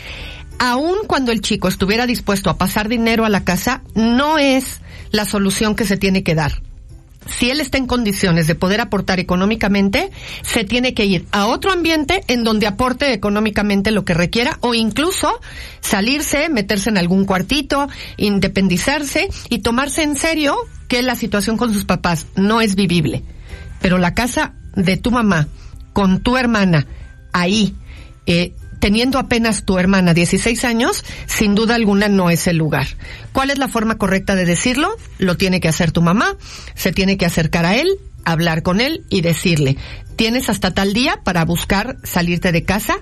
Aun 0.59 0.99
cuando 1.07 1.33
el 1.33 1.43
chico 1.43 1.69
estuviera 1.69 2.07
dispuesto 2.07 2.49
a 2.49 2.57
pasar 2.57 2.89
dinero 2.89 3.27
a 3.27 3.29
la 3.29 3.45
casa, 3.45 3.83
no 3.95 4.39
es 4.39 4.81
la 5.11 5.27
solución 5.27 5.75
que 5.75 5.85
se 5.85 5.99
tiene 5.99 6.23
que 6.23 6.35
dar 6.35 6.63
si 7.29 7.51
él 7.51 7.61
está 7.61 7.79
en 7.79 7.87
condiciones 7.87 8.47
de 8.47 8.55
poder 8.55 8.81
aportar 8.81 9.21
económicamente, 9.21 10.11
se 10.43 10.65
tiene 10.65 10.95
que 10.95 11.05
ir 11.05 11.27
a 11.33 11.47
otro 11.47 11.73
ambiente 11.73 12.23
en 12.29 12.45
donde 12.45 12.67
aporte 12.67 13.13
económicamente 13.13 13.91
lo 13.91 14.05
que 14.05 14.15
requiera 14.15 14.59
o 14.61 14.75
incluso 14.75 15.41
salirse, 15.81 16.49
meterse 16.49 16.91
en 16.91 16.99
algún 16.99 17.25
cuartito, 17.25 17.89
independizarse 18.17 19.29
y 19.49 19.59
tomarse 19.59 20.03
en 20.03 20.17
serio 20.17 20.57
que 20.89 21.03
la 21.03 21.17
situación 21.17 21.57
con 21.57 21.73
sus 21.73 21.85
papás 21.85 22.27
no 22.37 22.61
es 22.61 22.75
vivible. 22.75 23.23
Pero 23.81 23.99
la 23.99 24.15
casa 24.15 24.55
de 24.75 24.97
tu 24.97 25.11
mamá, 25.11 25.49
con 25.93 26.21
tu 26.23 26.37
hermana, 26.37 26.87
ahí, 27.33 27.75
eh, 28.27 28.55
teniendo 28.85 29.19
apenas 29.19 29.65
tu 29.65 29.79
hermana 29.79 30.13
16 30.13 30.63
años, 30.67 31.07
sin 31.25 31.55
duda 31.55 31.75
alguna 31.75 32.09
no 32.09 32.29
es 32.29 32.47
el 32.49 32.59
lugar. 32.59 32.87
¿Cuál 33.33 33.49
es 33.49 33.57
la 33.57 33.69
forma 33.69 33.97
correcta 33.97 34.35
de 34.35 34.45
decirlo? 34.45 34.95
Lo 35.17 35.39
tiene 35.39 35.59
que 35.59 35.69
hacer 35.69 35.91
tu 35.91 36.03
mamá, 36.03 36.37
se 36.75 36.93
tiene 36.93 37.17
que 37.17 37.25
acercar 37.25 37.65
a 37.65 37.77
él, 37.77 37.89
hablar 38.27 38.63
con 38.63 38.83
él 38.83 39.07
y 39.09 39.23
decirle, 39.23 39.79
tienes 40.17 40.51
hasta 40.51 40.75
tal 40.75 40.93
día 40.93 41.21
para 41.25 41.47
buscar 41.47 41.97
salirte 42.03 42.53
de 42.53 42.65
casa, 42.65 42.97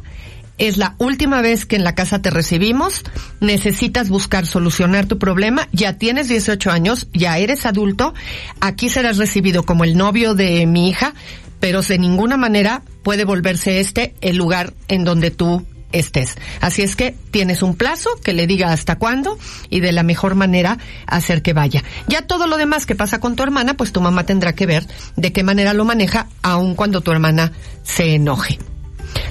es 0.57 0.77
la 0.77 0.95
última 0.99 1.43
vez 1.43 1.67
que 1.67 1.75
en 1.75 1.83
la 1.83 1.97
casa 1.97 2.23
te 2.23 2.31
recibimos, 2.31 3.03
necesitas 3.41 4.09
buscar 4.09 4.47
solucionar 4.47 5.07
tu 5.07 5.19
problema, 5.19 5.67
ya 5.73 5.95
tienes 5.95 6.29
18 6.29 6.71
años, 6.71 7.09
ya 7.13 7.39
eres 7.39 7.67
adulto, 7.67 8.15
aquí 8.61 8.89
serás 8.89 9.17
recibido 9.17 9.65
como 9.65 9.83
el 9.83 9.97
novio 9.97 10.35
de 10.35 10.65
mi 10.65 10.89
hija, 10.89 11.13
pero 11.59 11.83
de 11.83 11.99
ninguna 11.99 12.37
manera 12.37 12.83
puede 13.03 13.25
volverse 13.25 13.81
este 13.81 14.15
el 14.21 14.37
lugar 14.37 14.75
en 14.87 15.03
donde 15.03 15.33
tú 15.33 15.67
estés. 15.93 16.37
Así 16.61 16.83
es 16.83 16.97
que 16.97 17.15
tienes 17.31 17.63
un 17.63 17.75
plazo 17.75 18.11
que 18.23 18.33
le 18.33 18.47
diga 18.47 18.73
hasta 18.73 18.97
cuándo 18.97 19.39
y 19.71 19.81
de 19.81 19.93
la 19.93 20.03
mejor 20.03 20.35
manera 20.35 20.79
hacer 21.07 21.43
que 21.43 21.53
vaya. 21.53 21.83
Ya 22.09 22.23
todo 22.23 22.47
lo 22.47 22.57
demás 22.57 22.87
que 22.87 22.95
pasa 22.95 23.21
con 23.21 23.37
tu 23.37 23.43
hermana, 23.43 23.75
pues 23.75 23.93
tu 23.93 24.01
mamá 24.01 24.25
tendrá 24.25 24.55
que 24.55 24.67
ver 24.67 24.87
de 25.17 25.33
qué 25.33 25.43
manera 25.43 25.75
lo 25.75 25.85
maneja, 25.85 26.27
aun 26.43 26.75
cuando 26.75 27.01
tu 27.01 27.13
hermana 27.13 27.53
se 27.83 28.15
enoje. 28.15 28.59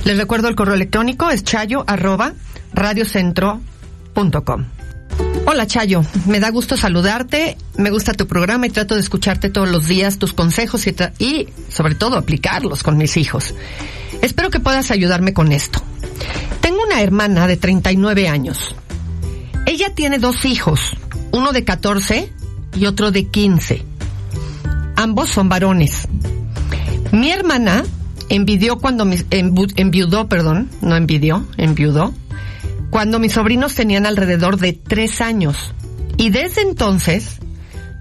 Les 0.05 0.17
recuerdo 0.17 0.47
el 0.47 0.55
correo 0.55 0.75
electrónico 0.75 1.29
es 1.29 1.43
chayo 1.43 1.83
arroba 1.87 2.33
radiocentro.com. 2.73 4.65
Hola 5.45 5.65
Chayo, 5.65 6.03
me 6.27 6.39
da 6.39 6.49
gusto 6.49 6.77
saludarte, 6.77 7.57
me 7.75 7.89
gusta 7.89 8.13
tu 8.13 8.27
programa 8.27 8.67
y 8.67 8.69
trato 8.69 8.95
de 8.95 9.01
escucharte 9.01 9.49
todos 9.49 9.69
los 9.69 9.87
días, 9.87 10.19
tus 10.19 10.33
consejos 10.33 10.85
y, 10.87 10.95
y 11.19 11.47
sobre 11.67 11.95
todo 11.95 12.17
aplicarlos 12.17 12.83
con 12.83 12.97
mis 12.97 13.17
hijos. 13.17 13.55
Espero 14.21 14.49
que 14.49 14.59
puedas 14.59 14.91
ayudarme 14.91 15.33
con 15.33 15.51
esto. 15.51 15.83
Una 16.91 17.03
hermana 17.03 17.47
de 17.47 17.55
39 17.55 18.27
años. 18.27 18.75
Ella 19.65 19.95
tiene 19.95 20.19
dos 20.19 20.43
hijos, 20.43 20.91
uno 21.31 21.53
de 21.53 21.63
14 21.63 22.29
y 22.75 22.85
otro 22.85 23.11
de 23.11 23.27
15. 23.27 23.85
Ambos 24.97 25.29
son 25.29 25.47
varones. 25.47 26.09
Mi 27.13 27.31
hermana 27.31 27.85
envidió 28.27 28.77
cuando 28.77 29.05
mis, 29.05 29.25
enviudó, 29.29 30.27
perdón, 30.27 30.69
no 30.81 30.97
envidió, 30.97 31.47
enviudó, 31.55 32.13
cuando 32.89 33.19
mis 33.19 33.31
sobrinos 33.31 33.73
tenían 33.73 34.05
alrededor 34.05 34.57
de 34.57 34.73
tres 34.73 35.21
años. 35.21 35.73
Y 36.17 36.29
desde 36.29 36.61
entonces 36.61 37.37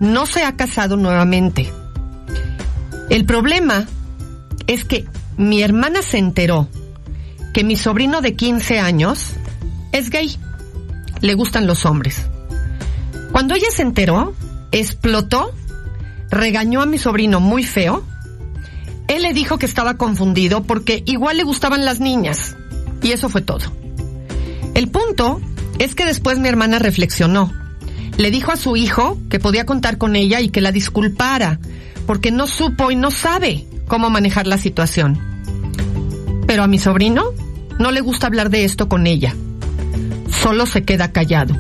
no 0.01 0.27
se 0.27 0.43
ha 0.43 0.57
casado 0.57 0.97
nuevamente. 0.97 1.73
El 3.09 3.25
problema 3.25 3.87
es 4.67 4.85
que 4.85 5.05
mi 5.37 5.63
hermana 5.63 6.03
se 6.03 6.19
enteró 6.19 6.69
que 7.53 7.65
mi 7.65 7.77
sobrino 7.77 8.21
de 8.21 8.35
15 8.35 8.79
años 8.79 9.35
es 9.93 10.11
gay. 10.11 10.37
Le 11.21 11.35
gustan 11.35 11.67
los 11.67 11.85
hombres. 11.85 12.27
Cuando 13.33 13.55
ella 13.55 13.69
se 13.71 13.83
enteró, 13.83 14.35
explotó, 14.73 15.53
regañó 16.31 16.83
a 16.83 16.87
mi 16.87 16.99
sobrino 16.99 17.41
muy 17.41 17.65
feo. 17.65 18.05
Él 19.09 19.23
le 19.23 19.33
dijo 19.33 19.59
que 19.59 19.67
estaba 19.67 19.95
confundido 19.95 20.63
porque 20.63 21.03
igual 21.07 21.37
le 21.37 21.45
gustaban 21.45 21.85
las 21.85 22.01
niñas. 22.01 22.57
Y 23.03 23.13
eso 23.13 23.29
fue 23.29 23.43
todo. 23.43 23.65
El 24.75 24.89
punto 24.89 25.41
es 25.79 25.95
que 25.95 26.05
después 26.05 26.39
mi 26.39 26.49
hermana 26.49 26.79
reflexionó. 26.79 27.53
Le 28.17 28.31
dijo 28.31 28.53
a 28.53 28.57
su 28.57 28.77
hijo 28.77 29.19
que 29.29 29.41
podía 29.41 29.67
contar 29.67 29.99
con 29.99 30.15
ella 30.15 30.41
y 30.41 30.51
que 30.51 30.61
la 30.61 30.73
disculpara, 30.73 31.59
porque 32.07 32.31
no 32.31 32.47
supo 32.47 32.91
y 32.91 32.97
no 32.97 33.11
sabe 33.11 33.67
cómo 33.87 34.11
manejar 34.11 34.47
la 34.47 34.59
situación. 34.59 35.19
Pero 36.47 36.63
a 36.63 36.67
mi 36.67 36.79
sobrino 36.79 37.33
no 37.81 37.91
le 37.91 38.03
gusta 38.03 38.27
hablar 38.27 38.51
de 38.51 38.65
esto 38.65 38.89
con 38.89 39.07
ella. 39.07 39.35
Solo 40.31 40.67
se 40.67 40.85
queda 40.85 41.13
callado. 41.13 41.57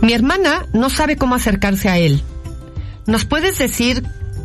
Mi 0.00 0.14
hermana 0.14 0.66
no 0.72 0.88
sabe 0.88 1.16
cómo 1.16 1.34
acercarse 1.34 1.90
a 1.90 1.98
él. 1.98 2.22
¿Nos 3.06 3.26
puedes 3.26 3.58
decir 3.58 4.02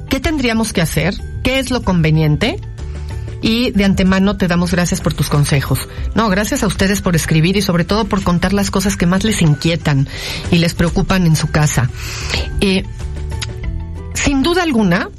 qué 0.10 0.20
tendríamos 0.20 0.74
que 0.74 0.82
hacer? 0.82 1.16
¿Qué 1.44 1.60
es 1.60 1.72
lo 1.72 1.82
conveniente? 1.82 2.60
Y 3.42 3.72
de 3.72 3.86
antemano 3.86 4.36
te 4.36 4.50
damos 4.50 4.72
gracias 4.72 5.00
por 5.00 5.14
tus 5.14 5.30
consejos. 5.30 5.88
No, 6.14 6.28
gracias 6.30 6.62
a 6.62 6.68
ustedes 6.68 7.02
por 7.02 7.16
escribir 7.16 7.56
y 7.56 7.62
sobre 7.62 7.86
todo 7.86 8.06
por 8.06 8.22
contar 8.24 8.52
las 8.52 8.70
cosas 8.70 8.98
que 8.98 9.06
más 9.06 9.24
les 9.24 9.42
inquietan 9.42 10.10
y 10.52 10.58
les 10.58 10.74
preocupan 10.74 11.26
en 11.26 11.38
su 11.38 11.52
casa. 11.52 11.90
Eh, 12.60 12.84
sin 14.14 14.44
duda 14.44 14.64
alguna, 14.64 15.10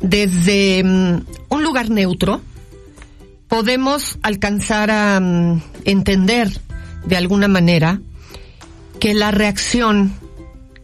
desde 0.00 0.82
mm, 0.82 1.24
un 1.50 1.62
lugar 1.62 1.90
neutro, 1.90 2.40
podemos 3.50 4.18
alcanzar 4.22 4.90
a 4.90 5.20
mm, 5.20 5.60
entender 5.84 6.50
de 7.04 7.16
alguna 7.16 7.48
manera 7.48 8.00
que 8.98 9.12
la 9.12 9.32
reacción 9.32 10.14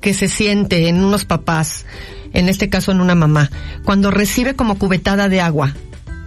que 0.00 0.12
se 0.12 0.28
siente 0.28 0.88
en 0.88 1.02
unos 1.02 1.24
papás, 1.24 1.86
en 2.34 2.48
este 2.48 2.68
caso 2.68 2.92
en 2.92 3.00
una 3.00 3.14
mamá, 3.14 3.50
cuando 3.84 4.10
recibe 4.10 4.54
como 4.54 4.78
cubetada 4.78 5.30
de 5.30 5.40
agua 5.40 5.74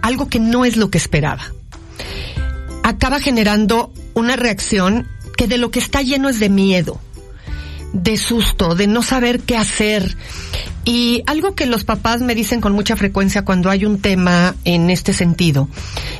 algo 0.02 0.28
que 0.28 0.40
no 0.40 0.64
es 0.64 0.76
lo 0.76 0.90
que 0.90 0.98
esperaba, 0.98 1.52
acaba 2.82 3.20
generando 3.20 3.92
una 4.14 4.34
reacción 4.34 5.06
que 5.36 5.46
de 5.46 5.58
lo 5.58 5.70
que 5.70 5.78
está 5.78 6.00
lleno 6.02 6.30
es 6.30 6.40
de 6.40 6.48
miedo 6.48 7.00
de 7.92 8.16
susto, 8.16 8.74
de 8.74 8.86
no 8.86 9.02
saber 9.02 9.40
qué 9.40 9.56
hacer. 9.56 10.16
Y 10.84 11.22
algo 11.26 11.54
que 11.54 11.66
los 11.66 11.84
papás 11.84 12.22
me 12.22 12.34
dicen 12.34 12.60
con 12.60 12.72
mucha 12.72 12.96
frecuencia 12.96 13.44
cuando 13.44 13.70
hay 13.70 13.84
un 13.84 14.00
tema 14.00 14.54
en 14.64 14.90
este 14.90 15.12
sentido, 15.12 15.68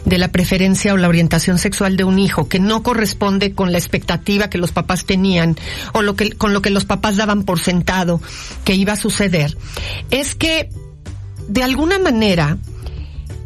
de 0.05 0.19
la 0.19 0.29
preferencia 0.29 0.93
o 0.93 0.97
la 0.97 1.09
orientación 1.09 1.59
sexual 1.59 1.97
de 1.97 2.05
un 2.05 2.19
hijo 2.19 2.49
que 2.49 2.61
no 2.61 2.83
corresponde 2.83 3.53
con 3.55 3.73
la 3.73 3.79
expectativa 3.79 4.51
que 4.51 4.59
los 4.59 4.73
papás 4.73 5.07
tenían 5.07 5.57
o 5.93 6.03
lo 6.03 6.15
que, 6.15 6.33
con 6.33 6.53
lo 6.53 6.63
que 6.63 6.71
los 6.71 6.85
papás 6.85 7.17
daban 7.17 7.45
por 7.45 7.59
sentado 7.59 8.21
que 8.65 8.75
iba 8.75 8.93
a 8.93 8.97
suceder, 8.97 9.57
es 10.11 10.35
que 10.35 10.69
de 11.49 11.63
alguna 11.63 11.99
manera 11.99 12.59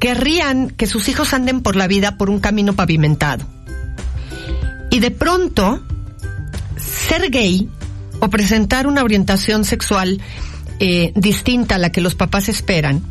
querrían 0.00 0.68
que 0.70 0.86
sus 0.86 1.08
hijos 1.08 1.32
anden 1.32 1.62
por 1.62 1.76
la 1.76 1.86
vida 1.86 2.18
por 2.18 2.28
un 2.28 2.40
camino 2.40 2.74
pavimentado. 2.74 3.46
Y 4.90 5.00
de 5.00 5.10
pronto, 5.10 5.82
ser 6.76 7.30
gay 7.30 7.68
o 8.24 8.30
presentar 8.30 8.86
una 8.86 9.02
orientación 9.02 9.64
sexual 9.64 10.20
eh, 10.80 11.12
distinta 11.14 11.74
a 11.74 11.78
la 11.78 11.92
que 11.92 12.00
los 12.00 12.14
papás 12.14 12.48
esperan, 12.48 13.02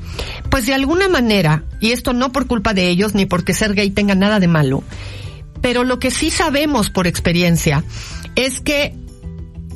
pues 0.50 0.66
de 0.66 0.74
alguna 0.74 1.08
manera, 1.08 1.64
y 1.80 1.92
esto 1.92 2.14
no 2.14 2.32
por 2.32 2.48
culpa 2.48 2.74
de 2.74 2.90
ellos 2.90 3.14
ni 3.14 3.26
porque 3.26 3.54
ser 3.54 3.76
gay 3.76 3.92
tenga 3.92 4.16
nada 4.16 4.40
de 4.40 4.48
malo, 4.48 4.84
pero 5.62 5.84
lo 5.84 6.00
que 6.00 6.12
sí 6.12 6.32
sabemos 6.32 6.90
por 6.90 7.08
experiencia 7.08 7.84
es 8.36 8.60
que 8.60 8.96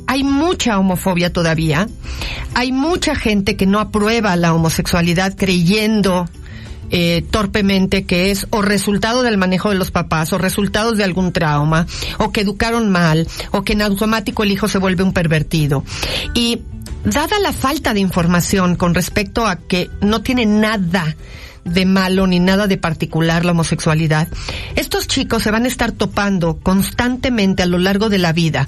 hay 0.08 0.24
mucha 0.24 0.78
homofobia 0.78 1.32
todavía, 1.32 1.88
hay 2.54 2.72
mucha 2.72 3.14
gente 3.14 3.56
que 3.56 3.66
no 3.66 3.78
aprueba 3.78 4.34
la 4.36 4.54
homosexualidad 4.54 5.36
creyendo 5.36 6.28
eh, 6.90 7.24
torpemente 7.30 8.04
que 8.04 8.30
es 8.30 8.46
o 8.50 8.62
resultado 8.62 9.22
del 9.22 9.38
manejo 9.38 9.70
de 9.70 9.76
los 9.76 9.90
papás 9.90 10.32
o 10.32 10.38
resultados 10.38 10.96
de 10.96 11.04
algún 11.04 11.32
trauma 11.32 11.86
o 12.18 12.32
que 12.32 12.40
educaron 12.40 12.90
mal 12.90 13.28
o 13.50 13.62
que 13.62 13.74
en 13.74 13.82
automático 13.82 14.42
el 14.42 14.52
hijo 14.52 14.68
se 14.68 14.78
vuelve 14.78 15.02
un 15.02 15.12
pervertido. 15.12 15.84
Y 16.34 16.62
dada 17.04 17.38
la 17.40 17.52
falta 17.52 17.94
de 17.94 18.00
información 18.00 18.76
con 18.76 18.94
respecto 18.94 19.46
a 19.46 19.56
que 19.56 19.90
no 20.00 20.22
tiene 20.22 20.46
nada 20.46 21.16
de 21.64 21.84
malo 21.84 22.26
ni 22.26 22.40
nada 22.40 22.66
de 22.66 22.78
particular 22.78 23.44
la 23.44 23.52
homosexualidad, 23.52 24.28
estos 24.74 25.06
chicos 25.06 25.42
se 25.42 25.50
van 25.50 25.64
a 25.64 25.68
estar 25.68 25.92
topando 25.92 26.58
constantemente 26.58 27.62
a 27.62 27.66
lo 27.66 27.78
largo 27.78 28.08
de 28.08 28.18
la 28.18 28.32
vida 28.32 28.66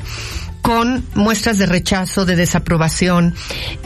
con 0.62 1.04
muestras 1.14 1.58
de 1.58 1.66
rechazo, 1.66 2.26
de 2.26 2.36
desaprobación, 2.36 3.34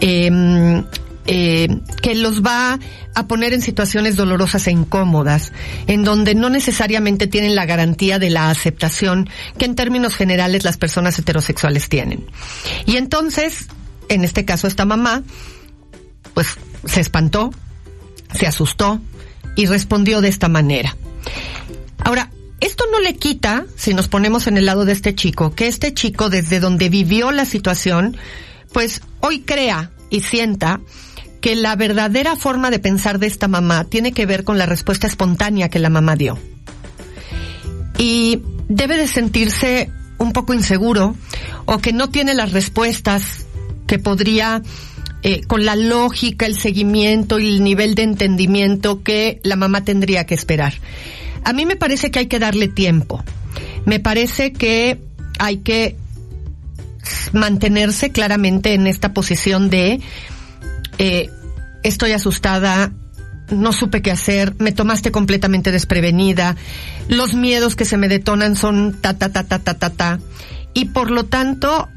eh, 0.00 0.82
eh, 1.26 1.68
que 2.02 2.14
los 2.14 2.42
va 2.42 2.78
a 3.14 3.26
poner 3.26 3.54
en 3.54 3.62
situaciones 3.62 4.16
dolorosas 4.16 4.66
e 4.66 4.72
incómodas, 4.72 5.52
en 5.86 6.04
donde 6.04 6.34
no 6.34 6.50
necesariamente 6.50 7.26
tienen 7.26 7.54
la 7.54 7.64
garantía 7.64 8.18
de 8.18 8.30
la 8.30 8.50
aceptación 8.50 9.28
que 9.56 9.64
en 9.64 9.74
términos 9.74 10.16
generales 10.16 10.64
las 10.64 10.76
personas 10.76 11.18
heterosexuales 11.18 11.88
tienen. 11.88 12.26
Y 12.86 12.96
entonces, 12.96 13.68
en 14.08 14.24
este 14.24 14.44
caso 14.44 14.66
esta 14.66 14.84
mamá, 14.84 15.22
pues 16.34 16.48
se 16.84 17.00
espantó, 17.00 17.52
se 18.34 18.46
asustó 18.46 19.00
y 19.56 19.66
respondió 19.66 20.20
de 20.20 20.28
esta 20.28 20.48
manera. 20.48 20.96
Ahora, 21.98 22.30
esto 22.60 22.84
no 22.90 23.00
le 23.00 23.16
quita, 23.16 23.66
si 23.76 23.94
nos 23.94 24.08
ponemos 24.08 24.46
en 24.46 24.56
el 24.56 24.66
lado 24.66 24.84
de 24.84 24.92
este 24.92 25.14
chico, 25.14 25.54
que 25.54 25.68
este 25.68 25.94
chico 25.94 26.30
desde 26.30 26.60
donde 26.60 26.88
vivió 26.88 27.30
la 27.30 27.44
situación, 27.44 28.16
pues 28.72 29.00
hoy 29.20 29.40
crea 29.40 29.90
y 30.10 30.20
sienta 30.20 30.80
que 31.44 31.56
la 31.56 31.76
verdadera 31.76 32.36
forma 32.36 32.70
de 32.70 32.78
pensar 32.78 33.18
de 33.18 33.26
esta 33.26 33.48
mamá 33.48 33.84
tiene 33.84 34.12
que 34.12 34.24
ver 34.24 34.44
con 34.44 34.56
la 34.56 34.64
respuesta 34.64 35.06
espontánea 35.06 35.68
que 35.68 35.78
la 35.78 35.90
mamá 35.90 36.16
dio. 36.16 36.38
Y 37.98 38.40
debe 38.70 38.96
de 38.96 39.06
sentirse 39.06 39.90
un 40.16 40.32
poco 40.32 40.54
inseguro 40.54 41.14
o 41.66 41.78
que 41.80 41.92
no 41.92 42.08
tiene 42.08 42.32
las 42.32 42.52
respuestas 42.52 43.44
que 43.86 43.98
podría 43.98 44.62
eh, 45.22 45.42
con 45.42 45.66
la 45.66 45.76
lógica, 45.76 46.46
el 46.46 46.56
seguimiento 46.58 47.38
y 47.38 47.48
el 47.48 47.62
nivel 47.62 47.94
de 47.94 48.04
entendimiento 48.04 49.02
que 49.02 49.38
la 49.42 49.56
mamá 49.56 49.84
tendría 49.84 50.24
que 50.24 50.32
esperar. 50.32 50.72
A 51.44 51.52
mí 51.52 51.66
me 51.66 51.76
parece 51.76 52.10
que 52.10 52.20
hay 52.20 52.26
que 52.26 52.38
darle 52.38 52.68
tiempo. 52.68 53.22
Me 53.84 54.00
parece 54.00 54.54
que 54.54 54.98
hay 55.38 55.58
que 55.58 55.98
mantenerse 57.34 58.12
claramente 58.12 58.72
en 58.72 58.86
esta 58.86 59.12
posición 59.12 59.68
de 59.68 60.00
eh, 60.98 61.30
estoy 61.82 62.12
asustada, 62.12 62.92
no 63.50 63.72
supe 63.72 64.02
qué 64.02 64.10
hacer, 64.10 64.54
me 64.58 64.72
tomaste 64.72 65.10
completamente 65.10 65.72
desprevenida, 65.72 66.56
los 67.08 67.34
miedos 67.34 67.76
que 67.76 67.84
se 67.84 67.96
me 67.96 68.08
detonan 68.08 68.56
son 68.56 68.96
ta 69.00 69.18
ta 69.18 69.30
ta 69.30 69.44
ta 69.44 69.58
ta 69.58 69.74
ta 69.74 69.90
ta 69.90 70.18
y 70.72 70.86
por 70.86 71.10
lo 71.10 71.24
tanto 71.24 71.88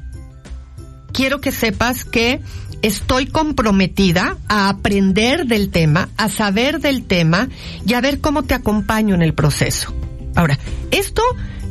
quiero 1.13 1.41
que 1.41 1.51
sepas 1.51 2.03
que 2.05 2.41
estoy 2.81 3.27
comprometida 3.27 4.37
a 4.47 4.69
aprender 4.69 5.45
del 5.45 5.69
tema, 5.69 6.09
a 6.17 6.29
saber 6.29 6.79
del 6.79 7.05
tema 7.05 7.49
y 7.85 7.93
a 7.93 8.01
ver 8.01 8.19
cómo 8.19 8.43
te 8.43 8.53
acompaño 8.53 9.15
en 9.15 9.21
el 9.21 9.33
proceso. 9.33 9.93
Ahora, 10.35 10.59
esto 10.91 11.23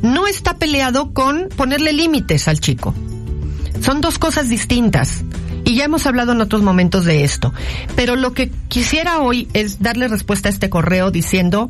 no 0.03 0.27
está 0.27 0.59
peleado 0.59 1.13
con 1.13 1.49
ponerle 1.57 1.93
límites 1.93 2.49
al 2.49 2.61
chico. 2.61 2.95
Son 3.81 4.01
dos 4.01 4.19
cosas 4.19 4.49
distintas. 4.49 5.23
Y 5.67 5.75
ya 5.75 5.85
hemos 5.85 6.07
hablado 6.07 6.33
en 6.33 6.41
otros 6.41 6.63
momentos 6.63 7.05
de 7.05 7.25
esto. 7.25 7.53
Pero 7.95 8.17
lo 8.17 8.33
que 8.33 8.51
quisiera 8.69 9.21
hoy 9.21 9.49
es 9.53 9.83
darle 9.83 10.09
respuesta 10.09 10.49
a 10.49 10.53
este 10.53 10.71
correo 10.71 11.11
diciendo, 11.11 11.69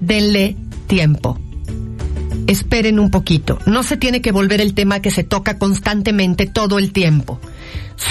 denle 0.00 0.56
tiempo. 0.88 1.38
Esperen 2.46 2.98
un 2.98 3.10
poquito. 3.10 3.58
No 3.64 3.82
se 3.82 3.96
tiene 3.96 4.20
que 4.20 4.32
volver 4.32 4.60
el 4.60 4.74
tema 4.74 5.00
que 5.00 5.10
se 5.10 5.24
toca 5.24 5.56
constantemente 5.58 6.44
todo 6.44 6.78
el 6.78 6.92
tiempo 6.92 7.40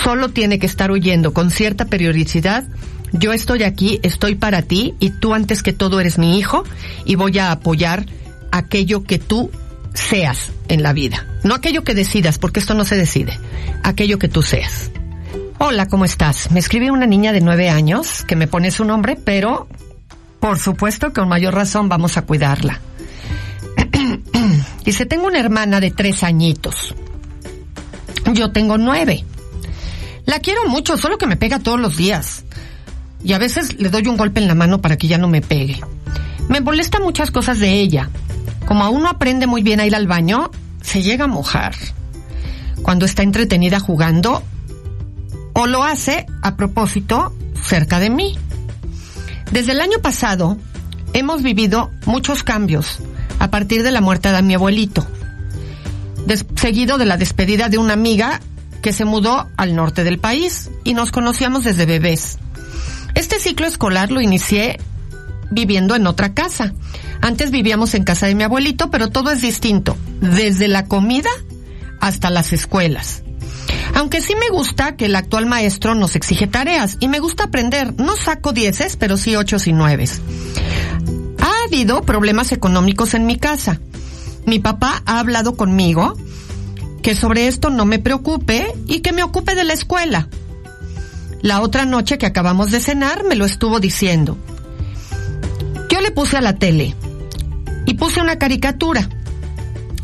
solo 0.03 0.27
tiene 0.27 0.59
que 0.59 0.65
estar 0.65 0.91
oyendo 0.91 1.33
con 1.33 1.49
cierta 1.49 1.85
periodicidad 1.85 2.65
yo 3.13 3.33
estoy 3.33 3.63
aquí, 3.63 3.99
estoy 4.03 4.35
para 4.35 4.61
ti 4.61 4.95
y 4.99 5.11
tú 5.11 5.33
antes 5.33 5.63
que 5.63 5.73
todo 5.73 5.99
eres 5.99 6.17
mi 6.17 6.37
hijo 6.37 6.63
y 7.05 7.15
voy 7.15 7.37
a 7.39 7.51
apoyar 7.51 8.05
aquello 8.51 9.03
que 9.03 9.17
tú 9.17 9.49
seas 9.93 10.51
en 10.67 10.83
la 10.83 10.93
vida. 10.93 11.25
No 11.43 11.55
aquello 11.55 11.83
que 11.83 11.95
decidas, 11.95 12.37
porque 12.37 12.59
esto 12.59 12.73
no 12.73 12.83
se 12.83 12.95
decide, 12.95 13.39
aquello 13.83 14.19
que 14.19 14.27
tú 14.27 14.43
seas. 14.43 14.91
Hola, 15.59 15.87
¿cómo 15.87 16.05
estás? 16.05 16.51
Me 16.51 16.59
escribe 16.59 16.91
una 16.91 17.07
niña 17.07 17.33
de 17.33 17.41
nueve 17.41 17.71
años 17.71 18.23
que 18.27 18.35
me 18.35 18.47
pone 18.47 18.69
su 18.69 18.85
nombre, 18.85 19.15
pero 19.15 19.67
por 20.39 20.59
supuesto 20.59 21.07
que 21.07 21.19
con 21.19 21.29
mayor 21.29 21.55
razón 21.55 21.89
vamos 21.89 22.15
a 22.15 22.21
cuidarla. 22.21 22.79
Dice, 24.85 25.07
tengo 25.07 25.25
una 25.25 25.39
hermana 25.39 25.79
de 25.79 25.89
tres 25.89 26.23
añitos. 26.23 26.93
Yo 28.33 28.51
tengo 28.51 28.77
nueve. 28.77 29.25
La 30.25 30.39
quiero 30.39 30.67
mucho, 30.67 30.95
solo 30.95 31.17
que 31.17 31.25
me 31.25 31.37
pega 31.37 31.57
todos 31.57 31.79
los 31.79 31.97
días. 31.97 32.43
Y 33.23 33.33
a 33.33 33.39
veces 33.39 33.79
le 33.79 33.89
doy 33.89 34.07
un 34.07 34.17
golpe 34.17 34.39
en 34.39 34.47
la 34.47 34.55
mano 34.55 34.79
para 34.79 34.95
que 34.95 35.07
ya 35.07 35.17
no 35.17 35.27
me 35.27 35.41
pegue. 35.41 35.81
Me 36.49 36.61
molesta 36.61 36.99
muchas 36.99 37.31
cosas 37.31 37.57
de 37.59 37.71
ella. 37.71 38.11
Como 38.67 38.83
aún 38.83 39.01
no 39.01 39.09
aprende 39.09 39.47
muy 39.47 39.63
bien 39.63 39.79
a 39.79 39.87
ir 39.87 39.95
al 39.95 40.05
baño, 40.05 40.51
se 40.83 41.01
llega 41.01 41.25
a 41.25 41.27
mojar. 41.27 41.73
Cuando 42.83 43.05
está 43.05 43.23
entretenida 43.23 43.79
jugando, 43.79 44.43
o 45.57 45.65
lo 45.65 45.83
hace 45.83 46.27
a 46.43 46.55
propósito 46.55 47.33
cerca 47.63 47.99
de 47.99 48.11
mí. 48.11 48.37
Desde 49.51 49.71
el 49.71 49.81
año 49.81 49.97
pasado 50.03 50.55
hemos 51.13 51.41
vivido 51.41 51.89
muchos 52.05 52.43
cambios 52.43 52.99
a 53.39 53.49
partir 53.49 53.81
de 53.81 53.91
la 53.91 53.99
muerte 53.99 54.31
de 54.31 54.41
mi 54.43 54.53
abuelito, 54.53 55.07
seguido 56.55 56.99
de 56.99 57.05
la 57.05 57.17
despedida 57.17 57.69
de 57.69 57.79
una 57.79 57.93
amiga 57.93 58.39
que 58.83 58.93
se 58.93 59.03
mudó 59.03 59.47
al 59.57 59.75
norte 59.75 60.03
del 60.03 60.19
país 60.19 60.69
y 60.83 60.93
nos 60.93 61.11
conocíamos 61.11 61.63
desde 61.63 61.87
bebés. 61.87 62.37
Este 63.15 63.39
ciclo 63.39 63.65
escolar 63.65 64.11
lo 64.11 64.21
inicié 64.21 64.77
viviendo 65.49 65.95
en 65.95 66.05
otra 66.05 66.35
casa. 66.35 66.75
Antes 67.19 67.49
vivíamos 67.49 67.95
en 67.95 68.03
casa 68.03 68.27
de 68.27 68.35
mi 68.35 68.43
abuelito, 68.43 68.91
pero 68.91 69.09
todo 69.09 69.31
es 69.31 69.41
distinto, 69.41 69.97
desde 70.21 70.67
la 70.67 70.85
comida 70.85 71.31
hasta 71.99 72.29
las 72.29 72.53
escuelas. 72.53 73.23
Aunque 73.97 74.21
sí 74.21 74.35
me 74.35 74.49
gusta 74.49 74.95
que 74.95 75.05
el 75.05 75.15
actual 75.15 75.47
maestro 75.47 75.95
nos 75.95 76.15
exige 76.15 76.45
tareas 76.45 76.97
y 76.99 77.07
me 77.07 77.17
gusta 77.17 77.45
aprender, 77.45 77.99
no 77.99 78.15
saco 78.15 78.53
dieces, 78.53 78.95
pero 78.95 79.17
sí 79.17 79.35
ochos 79.35 79.65
y 79.65 79.73
nueves. 79.73 80.21
Ha 81.39 81.63
habido 81.65 82.03
problemas 82.03 82.51
económicos 82.51 83.15
en 83.15 83.25
mi 83.25 83.37
casa. 83.37 83.79
Mi 84.45 84.59
papá 84.59 85.01
ha 85.07 85.19
hablado 85.19 85.57
conmigo 85.57 86.13
que 87.01 87.15
sobre 87.15 87.47
esto 87.47 87.71
no 87.71 87.85
me 87.85 87.97
preocupe 87.97 88.71
y 88.85 88.99
que 88.99 89.13
me 89.13 89.23
ocupe 89.23 89.55
de 89.55 89.63
la 89.63 89.73
escuela. 89.73 90.27
La 91.41 91.61
otra 91.61 91.85
noche 91.85 92.19
que 92.19 92.27
acabamos 92.27 92.69
de 92.69 92.79
cenar 92.79 93.23
me 93.23 93.35
lo 93.35 93.45
estuvo 93.45 93.79
diciendo. 93.79 94.37
Yo 95.89 96.01
le 96.01 96.11
puse 96.11 96.37
a 96.37 96.41
la 96.41 96.53
tele 96.53 96.93
y 97.87 97.95
puse 97.95 98.21
una 98.21 98.37
caricatura. 98.37 99.09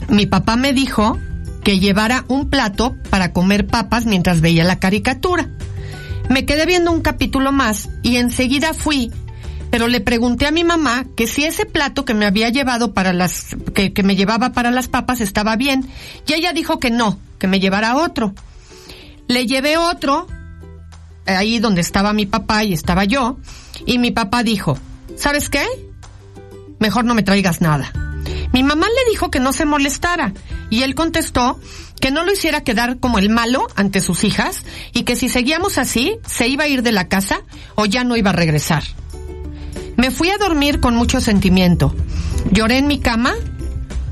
Mi 0.10 0.25
papá 0.25 0.56
me 0.56 0.73
dijo 0.73 1.19
que 1.63 1.80
llevara 1.80 2.26
un 2.28 2.49
plato 2.49 2.95
para 3.10 3.34
comer 3.34 3.67
papas 3.67 4.06
mientras 4.06 4.41
veía 4.41 4.63
la 4.63 4.80
caricatura. 4.80 5.49
Me 6.30 6.45
quedé 6.45 6.65
viendo 6.65 6.91
un 6.91 7.02
capítulo 7.02 7.52
más 7.52 7.89
y 8.02 8.17
enseguida 8.17 8.73
fui 8.73 9.12
pero 9.73 9.88
le 9.88 10.02
pregunté 10.02 10.45
a 10.45 10.52
mi 10.52 10.63
mamá 10.63 11.08
que 11.17 11.26
si 11.26 11.45
ese 11.45 11.65
plato 11.65 12.06
que 12.06 12.13
me 12.13 12.28
había 12.28 12.49
llevado 12.49 12.93
para 12.93 13.12
las, 13.12 13.58
que, 13.73 13.91
que 13.91 14.04
me 14.04 14.15
llevaba 14.15 14.52
para 14.52 14.69
las 14.69 14.88
papas 14.88 15.19
estaba 15.19 15.56
bien, 15.56 15.89
y 16.28 16.34
ella 16.34 16.54
dijo 16.54 16.78
que 16.78 16.91
no, 16.91 17.17
que 17.39 17.47
me 17.47 17.60
llevara 17.60 17.95
otro. 17.95 18.36
Le 19.28 19.47
llevé 19.47 19.78
otro, 19.78 20.28
ahí 21.26 21.58
donde 21.58 21.82
estaba 21.82 22.13
mi 22.13 22.28
papá 22.28 22.63
y 22.63 22.73
estaba 22.73 23.04
yo, 23.04 23.39
y 23.88 23.97
mi 23.97 24.12
papá 24.12 24.43
dijo, 24.43 24.78
¿sabes 25.17 25.49
qué? 25.49 25.65
Mejor 26.78 27.04
no 27.06 27.15
me 27.15 27.23
traigas 27.23 27.60
nada. 27.60 27.91
Mi 28.54 28.63
mamá 28.63 28.88
le 28.88 29.12
dijo 29.12 29.32
que 29.32 29.39
no 29.39 29.52
se 29.52 29.66
molestara, 29.66 30.34
y 30.70 30.84
él 30.84 30.96
contestó 30.96 31.60
que 32.00 32.12
no 32.12 32.24
lo 32.24 32.32
hiciera 32.32 32.62
quedar 32.62 33.00
como 33.00 33.18
el 33.18 33.30
malo 33.30 33.68
ante 33.76 34.00
sus 34.00 34.24
hijas, 34.24 34.63
y 34.94 35.04
que 35.04 35.16
si 35.16 35.28
seguíamos 35.28 35.78
así, 35.78 36.18
se 36.28 36.48
iba 36.48 36.66
a 36.66 36.68
ir 36.68 36.84
de 36.84 36.92
la 36.92 37.08
casa 37.08 37.42
o 37.76 37.86
ya 37.86 38.04
no 38.04 38.16
iba 38.16 38.30
a 38.30 38.34
regresar. 38.34 38.84
Me 39.98 40.12
fui 40.12 40.30
a 40.30 40.38
dormir 40.38 40.80
con 40.80 40.96
mucho 40.96 41.20
sentimiento. 41.20 41.96
Lloré 42.52 42.78
en 42.78 42.88
mi 42.88 43.00
cama 43.00 43.34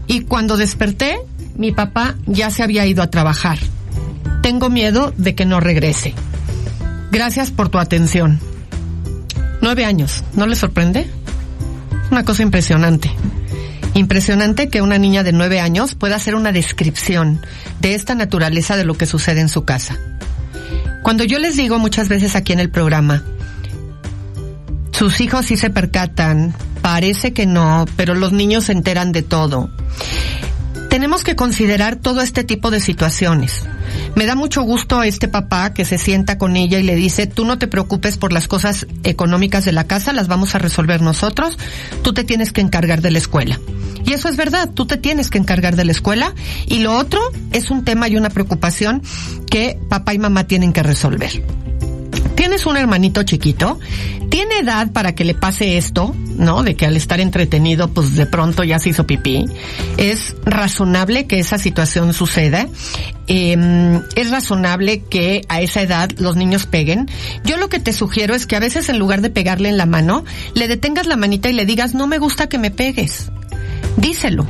y 0.08 0.22
cuando 0.22 0.58
desperté, 0.58 1.20
mi 1.56 1.72
papá 1.72 2.16
ya 2.26 2.50
se 2.50 2.64
había 2.64 2.86
ido 2.86 3.04
a 3.04 3.10
trabajar. 3.10 3.60
Tengo 4.42 4.70
miedo 4.70 5.14
de 5.18 5.36
que 5.36 5.46
no 5.46 5.60
regrese. 5.60 6.14
Gracias 7.12 7.52
por 7.52 7.70
tu 7.70 7.78
atención. 7.78 8.40
Nueve 9.62 9.86
años, 9.86 10.24
¿no 10.34 10.48
le 10.48 10.56
sorprende? 10.56 11.10
Una 12.10 12.26
cosa 12.26 12.42
impresionante. 12.42 13.12
Impresionante 13.94 14.70
que 14.70 14.82
una 14.82 14.98
niña 14.98 15.24
de 15.24 15.34
nueve 15.34 15.60
años 15.60 15.96
pueda 15.96 16.16
hacer 16.16 16.36
una 16.36 16.52
descripción 16.52 17.42
de 17.80 17.94
esta 17.94 18.16
naturaleza 18.16 18.78
de 18.78 18.86
lo 18.86 18.94
que 18.94 19.06
sucede 19.06 19.42
en 19.42 19.50
su 19.50 19.66
casa. 19.66 19.98
Cuando 21.04 21.24
yo 21.24 21.40
les 21.40 21.58
digo 21.58 21.78
muchas 21.80 22.08
veces 22.08 22.36
aquí 22.36 22.54
en 22.54 22.60
el 22.60 22.70
programa, 22.70 23.24
sus 24.92 25.20
hijos 25.20 25.48
sí 25.48 25.58
se 25.58 25.70
percatan, 25.70 26.54
parece 26.82 27.34
que 27.34 27.46
no, 27.46 27.86
pero 27.96 28.14
los 28.14 28.32
niños 28.32 28.66
se 28.66 28.72
enteran 28.72 29.12
de 29.12 29.24
todo. 29.24 29.70
Tenemos 30.92 31.24
que 31.24 31.38
considerar 31.38 31.96
todo 31.96 32.20
este 32.20 32.44
tipo 32.44 32.70
de 32.70 32.82
situaciones. 32.82 33.64
Me 34.18 34.26
da 34.26 34.36
mucho 34.36 34.62
gusto 34.64 35.04
este 35.04 35.30
papá 35.30 35.74
que 35.74 35.86
se 35.86 35.98
sienta 35.98 36.38
con 36.38 36.58
ella 36.58 36.80
y 36.80 36.84
le 36.84 36.96
dice, 36.96 37.28
tú 37.28 37.46
no 37.46 37.58
te 37.58 37.70
preocupes 37.70 38.18
por 38.18 38.34
las 38.34 38.50
cosas 38.50 38.86
económicas 39.06 39.64
de 39.64 39.72
la 39.72 39.86
casa, 39.86 40.12
las 40.12 40.28
vamos 40.28 40.54
a 40.54 40.60
resolver 40.60 41.02
nosotros, 41.02 41.58
tú 42.02 42.12
te 42.12 42.26
tienes 42.26 42.52
que 42.52 42.60
encargar 42.60 43.00
de 43.02 43.12
la 43.12 43.20
escuela. 43.20 43.58
Y 44.06 44.12
eso 44.12 44.28
es 44.28 44.36
verdad, 44.36 44.70
tú 44.70 44.86
te 44.86 44.98
tienes 44.98 45.30
que 45.30 45.38
encargar 45.38 45.78
de 45.78 45.86
la 45.86 45.94
escuela 45.94 46.36
y 46.68 46.80
lo 46.80 46.98
otro 46.98 47.22
es 47.54 47.72
un 47.72 47.86
tema 47.86 48.10
y 48.10 48.18
una 48.18 48.30
preocupación 48.30 49.02
que 49.50 49.80
papá 49.88 50.14
y 50.14 50.20
mamá 50.20 50.44
tienen 50.44 50.74
que 50.74 50.84
resolver 50.84 51.42
tienes 52.42 52.66
un 52.66 52.76
hermanito 52.76 53.22
chiquito, 53.22 53.80
tiene 54.32 54.60
edad 54.60 54.92
para 54.92 55.14
que 55.14 55.26
le 55.26 55.36
pase 55.36 55.78
esto, 55.78 56.16
¿no? 56.42 56.64
De 56.64 56.76
que 56.76 56.86
al 56.86 56.98
estar 56.98 57.20
entretenido, 57.22 57.94
pues 57.94 58.16
de 58.16 58.26
pronto 58.26 58.64
ya 58.64 58.80
se 58.80 58.90
hizo 58.90 59.06
pipí. 59.06 59.46
Es 59.98 60.36
razonable 60.44 61.28
que 61.28 61.40
esa 61.40 61.58
situación 61.58 62.14
suceda. 62.14 62.68
Eh, 63.28 64.02
es 64.16 64.32
razonable 64.32 65.04
que 65.04 65.42
a 65.48 65.62
esa 65.62 65.82
edad 65.82 66.10
los 66.18 66.36
niños 66.36 66.66
peguen. 66.66 67.08
Yo 67.46 67.58
lo 67.58 67.70
que 67.70 67.80
te 67.80 67.94
sugiero 67.94 68.34
es 68.34 68.48
que 68.48 68.56
a 68.56 68.60
veces 68.60 68.90
en 68.90 68.98
lugar 68.98 69.22
de 69.22 69.30
pegarle 69.30 69.70
en 69.70 69.78
la 69.78 69.86
mano, 69.86 70.26
le 70.56 70.68
detengas 70.68 71.06
la 71.06 71.16
manita 71.16 71.48
y 71.48 71.54
le 71.54 71.66
digas, 71.66 71.94
no 71.94 72.08
me 72.08 72.18
gusta 72.18 72.50
que 72.50 72.58
me 72.58 72.72
pegues. 72.72 73.32
Díselo. 73.98 74.48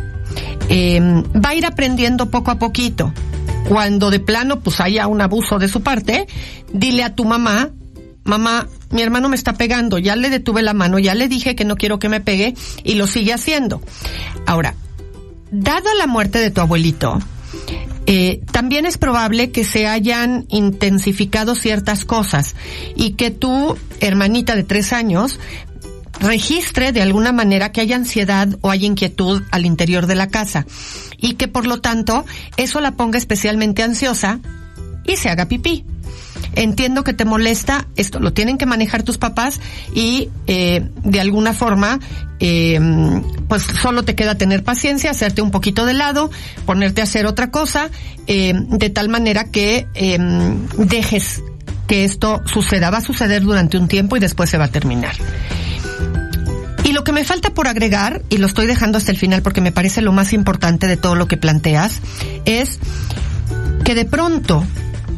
Eh, 0.69 0.99
va 1.01 1.49
a 1.49 1.55
ir 1.55 1.65
aprendiendo 1.65 2.31
poco 2.31 2.51
a 2.51 2.55
poquito. 2.57 3.13
Cuando 3.67 4.09
de 4.09 4.21
plano 4.21 4.61
pues 4.61 4.79
haya 4.79 5.07
un 5.07 5.21
abuso 5.21 5.59
de 5.59 5.67
su 5.67 5.81
parte, 5.81 6.25
dile 6.71 7.03
a 7.03 7.15
tu 7.15 7.25
mamá, 7.25 7.69
mamá, 8.23 8.67
mi 8.91 9.01
hermano 9.01 9.29
me 9.29 9.35
está 9.35 9.53
pegando, 9.53 9.97
ya 9.97 10.15
le 10.15 10.29
detuve 10.29 10.61
la 10.61 10.73
mano, 10.73 10.99
ya 10.99 11.15
le 11.15 11.27
dije 11.27 11.55
que 11.55 11.65
no 11.65 11.75
quiero 11.75 11.99
que 11.99 12.09
me 12.09 12.21
pegue 12.21 12.53
y 12.83 12.95
lo 12.95 13.07
sigue 13.07 13.33
haciendo. 13.33 13.81
Ahora, 14.45 14.75
dado 15.51 15.93
la 15.97 16.07
muerte 16.07 16.39
de 16.39 16.51
tu 16.51 16.61
abuelito, 16.61 17.19
eh, 18.05 18.41
también 18.51 18.85
es 18.85 18.97
probable 18.97 19.51
que 19.51 19.63
se 19.63 19.87
hayan 19.87 20.45
intensificado 20.49 21.55
ciertas 21.55 22.03
cosas 22.05 22.55
y 22.95 23.11
que 23.11 23.31
tu 23.31 23.77
hermanita 23.99 24.55
de 24.55 24.63
tres 24.63 24.91
años 24.91 25.39
registre 26.19 26.91
de 26.91 27.01
alguna 27.01 27.31
manera 27.31 27.71
que 27.71 27.81
hay 27.81 27.93
ansiedad 27.93 28.47
o 28.61 28.69
hay 28.69 28.85
inquietud 28.85 29.41
al 29.51 29.65
interior 29.65 30.07
de 30.07 30.15
la 30.15 30.27
casa 30.27 30.65
y 31.17 31.33
que 31.33 31.47
por 31.47 31.65
lo 31.65 31.81
tanto 31.81 32.25
eso 32.57 32.79
la 32.79 32.91
ponga 32.91 33.17
especialmente 33.17 33.83
ansiosa 33.83 34.39
y 35.05 35.17
se 35.17 35.29
haga 35.29 35.47
pipí. 35.47 35.85
Entiendo 36.55 37.03
que 37.03 37.13
te 37.13 37.23
molesta, 37.25 37.87
esto 37.95 38.19
lo 38.19 38.33
tienen 38.33 38.57
que 38.57 38.65
manejar 38.65 39.03
tus 39.03 39.17
papás 39.17 39.59
y 39.93 40.29
eh, 40.47 40.89
de 41.03 41.21
alguna 41.21 41.53
forma 41.53 41.99
eh, 42.39 42.79
pues 43.47 43.63
solo 43.63 44.03
te 44.03 44.15
queda 44.15 44.35
tener 44.35 44.63
paciencia, 44.63 45.11
hacerte 45.11 45.41
un 45.41 45.51
poquito 45.51 45.85
de 45.85 45.93
lado, 45.93 46.29
ponerte 46.65 47.01
a 47.01 47.05
hacer 47.05 47.25
otra 47.25 47.51
cosa, 47.51 47.89
eh, 48.27 48.53
de 48.55 48.89
tal 48.89 49.09
manera 49.09 49.45
que 49.45 49.87
dejes 50.77 51.41
que 51.87 52.03
esto 52.03 52.41
suceda. 52.45 52.89
Va 52.89 52.97
a 52.97 53.01
suceder 53.01 53.43
durante 53.43 53.77
un 53.77 53.87
tiempo 53.87 54.17
y 54.17 54.19
después 54.19 54.49
se 54.49 54.57
va 54.57 54.65
a 54.65 54.71
terminar. 54.71 55.15
Y 56.83 56.93
lo 56.93 57.03
que 57.03 57.13
me 57.13 57.23
falta 57.23 57.53
por 57.53 57.67
agregar, 57.67 58.21
y 58.29 58.37
lo 58.37 58.47
estoy 58.47 58.65
dejando 58.67 58.97
hasta 58.97 59.11
el 59.11 59.17
final 59.17 59.41
porque 59.41 59.61
me 59.61 59.71
parece 59.71 60.01
lo 60.01 60.11
más 60.11 60.33
importante 60.33 60.87
de 60.87 60.97
todo 60.97 61.15
lo 61.15 61.27
que 61.27 61.37
planteas, 61.37 62.01
es 62.45 62.79
que 63.85 63.95
de 63.95 64.05
pronto 64.05 64.65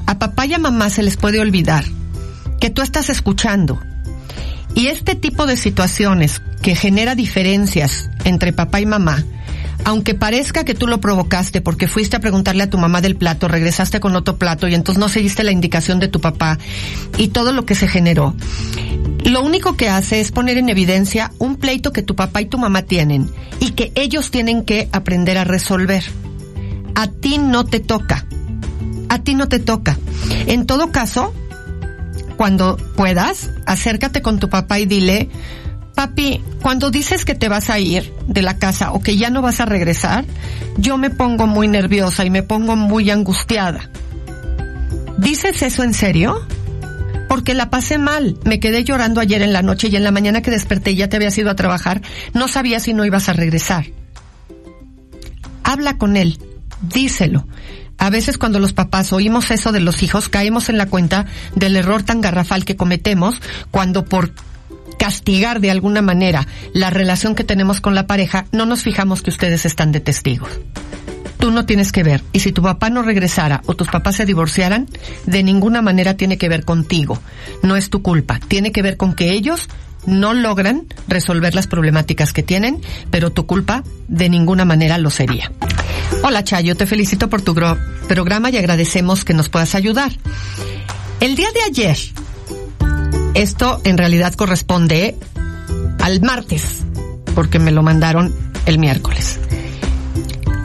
a 0.06 0.20
papá 0.20 0.46
y 0.46 0.54
a 0.54 0.60
mamá 0.60 0.90
se 0.90 1.04
les 1.04 1.18
puede 1.18 1.40
olvidar 1.40 1.84
que 2.60 2.70
tú 2.70 2.82
estás 2.82 3.10
escuchando. 3.10 3.80
Y 4.76 4.88
este 4.88 5.16
tipo 5.16 5.46
de 5.46 5.58
situaciones 5.58 6.42
que 6.62 6.76
genera 6.76 7.16
diferencias 7.16 8.10
entre 8.24 8.54
papá 8.54 8.82
y 8.82 8.86
mamá, 8.86 9.24
aunque 9.86 10.16
parezca 10.16 10.64
que 10.64 10.74
tú 10.74 10.88
lo 10.88 11.00
provocaste 11.02 11.62
porque 11.62 11.88
fuiste 11.88 12.16
a 12.16 12.22
preguntarle 12.22 12.64
a 12.64 12.70
tu 12.70 12.78
mamá 12.78 13.02
del 13.02 13.16
plato, 13.16 13.48
regresaste 13.48 14.00
con 14.00 14.16
otro 14.16 14.38
plato 14.38 14.68
y 14.68 14.74
entonces 14.74 15.00
no 15.00 15.10
seguiste 15.10 15.44
la 15.44 15.52
indicación 15.52 16.00
de 16.00 16.08
tu 16.08 16.22
papá 16.22 16.58
y 17.18 17.28
todo 17.28 17.52
lo 17.52 17.66
que 17.66 17.76
se 17.76 17.88
generó, 17.88 18.34
lo 19.26 19.42
único 19.42 19.78
que 19.78 19.90
hace 19.90 20.20
es 20.20 20.32
poner 20.32 20.58
en 20.58 20.70
evidencia 20.70 21.32
un 21.40 21.56
pleito 21.56 21.94
que 21.94 22.02
tu 22.02 22.16
papá 22.16 22.42
y 22.42 22.46
tu 22.46 22.58
mamá 22.58 22.82
tienen 22.82 23.30
y 23.60 23.72
que 23.72 23.92
ellos 23.96 24.32
tienen 24.32 24.64
que 24.66 24.90
aprender 24.92 25.38
a 25.38 25.46
resolver. 25.46 26.04
A 26.96 27.08
ti 27.08 27.38
no 27.38 27.64
te 27.66 27.80
toca 27.80 28.26
a 29.14 29.20
ti 29.20 29.36
no 29.36 29.48
te 29.48 29.60
toca. 29.60 30.00
En 30.48 30.66
todo 30.66 30.92
caso, 30.92 31.36
cuando 32.36 32.78
puedas, 32.96 33.52
acércate 33.68 34.24
con 34.24 34.40
tu 34.40 34.50
papá 34.50 34.80
y 34.80 34.88
dile, 34.88 35.30
papi, 35.94 36.42
cuando 36.64 36.90
dices 36.90 37.24
que 37.24 37.36
te 37.36 37.48
vas 37.48 37.70
a 37.70 37.78
ir 37.78 38.12
de 38.26 38.42
la 38.42 38.58
casa 38.58 38.92
o 38.92 39.02
que 39.02 39.16
ya 39.16 39.30
no 39.30 39.44
vas 39.44 39.60
a 39.60 39.66
regresar, 39.66 40.26
yo 40.78 40.98
me 40.98 41.12
pongo 41.12 41.46
muy 41.46 41.68
nerviosa 41.68 42.26
y 42.26 42.32
me 42.32 42.42
pongo 42.42 42.76
muy 42.76 43.12
angustiada. 43.12 43.92
¿Dices 45.20 45.62
eso 45.62 45.84
en 45.84 45.94
serio? 45.94 46.42
Porque 47.30 47.54
la 47.54 47.70
pasé 47.70 48.00
mal. 48.00 48.40
Me 48.46 48.60
quedé 48.60 48.84
llorando 48.84 49.22
ayer 49.22 49.44
en 49.44 49.54
la 49.54 49.62
noche 49.62 49.90
y 49.90 49.96
en 49.96 50.04
la 50.04 50.12
mañana 50.12 50.42
que 50.42 50.50
desperté 50.50 50.96
ya 50.96 51.08
te 51.08 51.18
habías 51.18 51.38
ido 51.38 51.52
a 51.52 51.56
trabajar, 51.56 52.02
no 52.34 52.48
sabía 52.48 52.80
si 52.80 52.96
no 52.96 53.06
ibas 53.06 53.30
a 53.30 53.34
regresar. 53.34 53.86
Habla 55.64 56.00
con 56.00 56.18
él, 56.18 56.40
díselo 56.82 57.46
a 58.04 58.10
veces 58.10 58.38
cuando 58.38 58.60
los 58.60 58.74
papás 58.74 59.14
oímos 59.14 59.50
eso 59.50 59.72
de 59.72 59.80
los 59.80 60.04
hijos, 60.04 60.28
caemos 60.28 60.68
en 60.68 60.78
la 60.78 60.88
cuenta 60.88 61.26
del 61.56 61.78
error 61.78 62.04
tan 62.04 62.20
garrafal 62.20 62.66
que 62.66 62.76
cometemos 62.76 63.42
cuando 63.72 64.04
por 64.04 64.34
castigar 65.00 65.62
de 65.62 65.72
alguna 65.72 66.02
manera 66.02 66.46
la 66.74 66.90
relación 66.90 67.34
que 67.34 67.46
tenemos 67.46 67.80
con 67.80 67.96
la 67.96 68.06
pareja, 68.06 68.46
no 68.52 68.66
nos 68.66 68.84
fijamos 68.84 69.22
que 69.22 69.30
ustedes 69.30 69.66
están 69.66 69.94
de 69.94 70.02
testigos. 70.02 70.50
Tú 71.40 71.52
no 71.52 71.66
tienes 71.66 71.94
que 71.94 72.04
ver. 72.04 72.22
Y 72.34 72.42
si 72.42 72.52
tu 72.52 72.62
papá 72.62 72.90
no 72.90 73.04
regresara 73.04 73.62
o 73.68 73.74
tus 73.74 73.88
papás 73.88 74.18
se 74.18 74.26
divorciaran, 74.26 74.88
de 75.26 75.42
ninguna 75.42 75.82
manera 75.82 76.18
tiene 76.18 76.38
que 76.38 76.50
ver 76.50 76.66
contigo. 76.66 77.22
No 77.62 77.78
es 77.78 77.90
tu 77.90 78.02
culpa. 78.02 78.38
Tiene 78.50 78.74
que 78.74 78.82
ver 78.82 78.98
con 78.98 79.14
que 79.14 79.32
ellos 79.32 79.70
no 80.06 80.34
logran 80.34 80.88
resolver 81.08 81.56
las 81.56 81.68
problemáticas 81.68 82.34
que 82.34 82.44
tienen, 82.44 82.82
pero 83.10 83.32
tu 83.32 83.46
culpa 83.46 83.84
de 84.08 84.30
ninguna 84.30 84.66
manera 84.66 84.98
lo 84.98 85.10
sería. 85.10 85.52
Hola 86.24 86.44
Chayo, 86.44 86.76
te 86.76 86.86
felicito 86.86 87.30
por 87.30 87.42
tu 87.42 87.56
programa 88.08 88.50
y 88.50 88.58
agradecemos 88.58 89.26
que 89.26 89.34
nos 89.34 89.50
puedas 89.50 89.76
ayudar. 89.76 90.12
El 91.20 91.36
día 91.36 91.48
de 91.54 91.62
ayer, 91.64 91.98
esto 93.34 93.82
en 93.84 93.98
realidad 93.98 94.34
corresponde 94.34 95.16
al 96.00 96.22
martes, 96.22 96.80
porque 97.36 97.60
me 97.60 97.72
lo 97.72 97.84
mandaron 97.84 98.34
el 98.66 98.78
miércoles. 98.78 99.40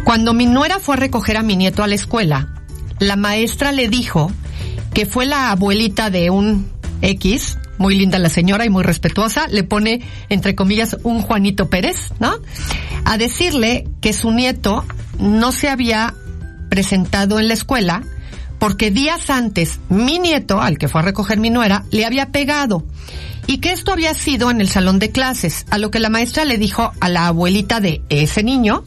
Cuando 0.04 0.34
mi 0.34 0.46
nuera 0.46 0.78
fue 0.80 0.94
a 0.94 0.98
recoger 0.98 1.36
a 1.36 1.42
mi 1.42 1.56
nieto 1.56 1.82
a 1.82 1.86
la 1.86 1.94
escuela, 1.94 2.48
la 2.98 3.16
maestra 3.16 3.72
le 3.72 3.88
dijo 3.88 4.32
que 4.94 5.06
fue 5.06 5.26
la 5.26 5.50
abuelita 5.50 6.10
de 6.10 6.30
un 6.30 6.66
X 7.02 7.58
muy 7.78 7.96
linda 7.96 8.18
la 8.18 8.28
señora 8.28 8.64
y 8.64 8.70
muy 8.70 8.82
respetuosa, 8.82 9.46
le 9.48 9.64
pone, 9.64 10.02
entre 10.28 10.54
comillas, 10.54 10.96
un 11.02 11.22
Juanito 11.22 11.70
Pérez, 11.70 12.12
¿no? 12.20 12.34
A 13.04 13.18
decirle 13.18 13.88
que 14.00 14.12
su 14.12 14.30
nieto 14.30 14.84
no 15.18 15.52
se 15.52 15.68
había 15.68 16.14
presentado 16.68 17.38
en 17.38 17.48
la 17.48 17.54
escuela 17.54 18.02
porque 18.58 18.90
días 18.90 19.30
antes 19.30 19.78
mi 19.88 20.18
nieto, 20.18 20.60
al 20.60 20.78
que 20.78 20.88
fue 20.88 21.00
a 21.00 21.04
recoger 21.04 21.38
mi 21.38 21.50
nuera, 21.50 21.84
le 21.90 22.04
había 22.04 22.26
pegado 22.26 22.84
y 23.46 23.58
que 23.58 23.72
esto 23.72 23.92
había 23.92 24.12
sido 24.14 24.50
en 24.50 24.60
el 24.60 24.68
salón 24.68 24.98
de 24.98 25.10
clases, 25.10 25.64
a 25.70 25.78
lo 25.78 25.90
que 25.90 26.00
la 26.00 26.10
maestra 26.10 26.44
le 26.44 26.58
dijo 26.58 26.92
a 27.00 27.08
la 27.08 27.28
abuelita 27.28 27.80
de 27.80 28.02
ese 28.10 28.42
niño 28.42 28.84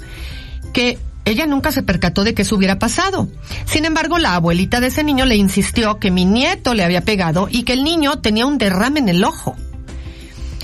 que 0.74 1.00
ella 1.26 1.46
nunca 1.46 1.72
se 1.72 1.84
percató 1.84 2.24
de 2.24 2.34
que 2.34 2.42
eso 2.42 2.56
hubiera 2.56 2.80
pasado. 2.80 3.28
Sin 3.66 3.86
embargo, 3.86 4.18
la 4.18 4.36
abuelita 4.36 4.80
de 4.80 4.88
ese 4.88 5.04
niño 5.04 5.26
le 5.26 5.36
insistió 5.36 6.00
que 6.00 6.12
mi 6.12 6.26
nieto 6.26 6.74
le 6.74 6.84
había 6.84 7.02
pegado 7.02 7.48
y 7.50 7.64
que 7.64 7.74
el 7.74 7.84
niño 7.84 8.20
tenía 8.20 8.46
un 8.46 8.58
derrame 8.58 9.00
en 9.00 9.10
el 9.10 9.24
ojo. 9.24 9.56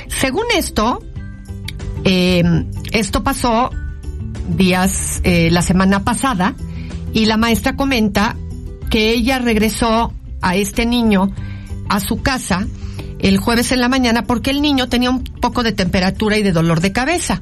Según 0.07 0.45
esto, 0.55 1.03
eh, 2.03 2.43
esto 2.91 3.23
pasó 3.23 3.69
días, 4.49 5.21
eh, 5.23 5.49
la 5.51 5.61
semana 5.61 6.03
pasada, 6.03 6.55
y 7.13 7.25
la 7.25 7.37
maestra 7.37 7.75
comenta 7.75 8.35
que 8.89 9.11
ella 9.11 9.39
regresó 9.39 10.13
a 10.41 10.55
este 10.55 10.85
niño 10.85 11.31
a 11.89 11.99
su 11.99 12.21
casa 12.21 12.67
el 13.19 13.37
jueves 13.37 13.71
en 13.71 13.81
la 13.81 13.89
mañana 13.89 14.23
porque 14.23 14.51
el 14.51 14.61
niño 14.61 14.87
tenía 14.89 15.09
un 15.09 15.23
poco 15.23 15.63
de 15.63 15.71
temperatura 15.71 16.37
y 16.37 16.43
de 16.43 16.51
dolor 16.51 16.81
de 16.81 16.91
cabeza 16.91 17.41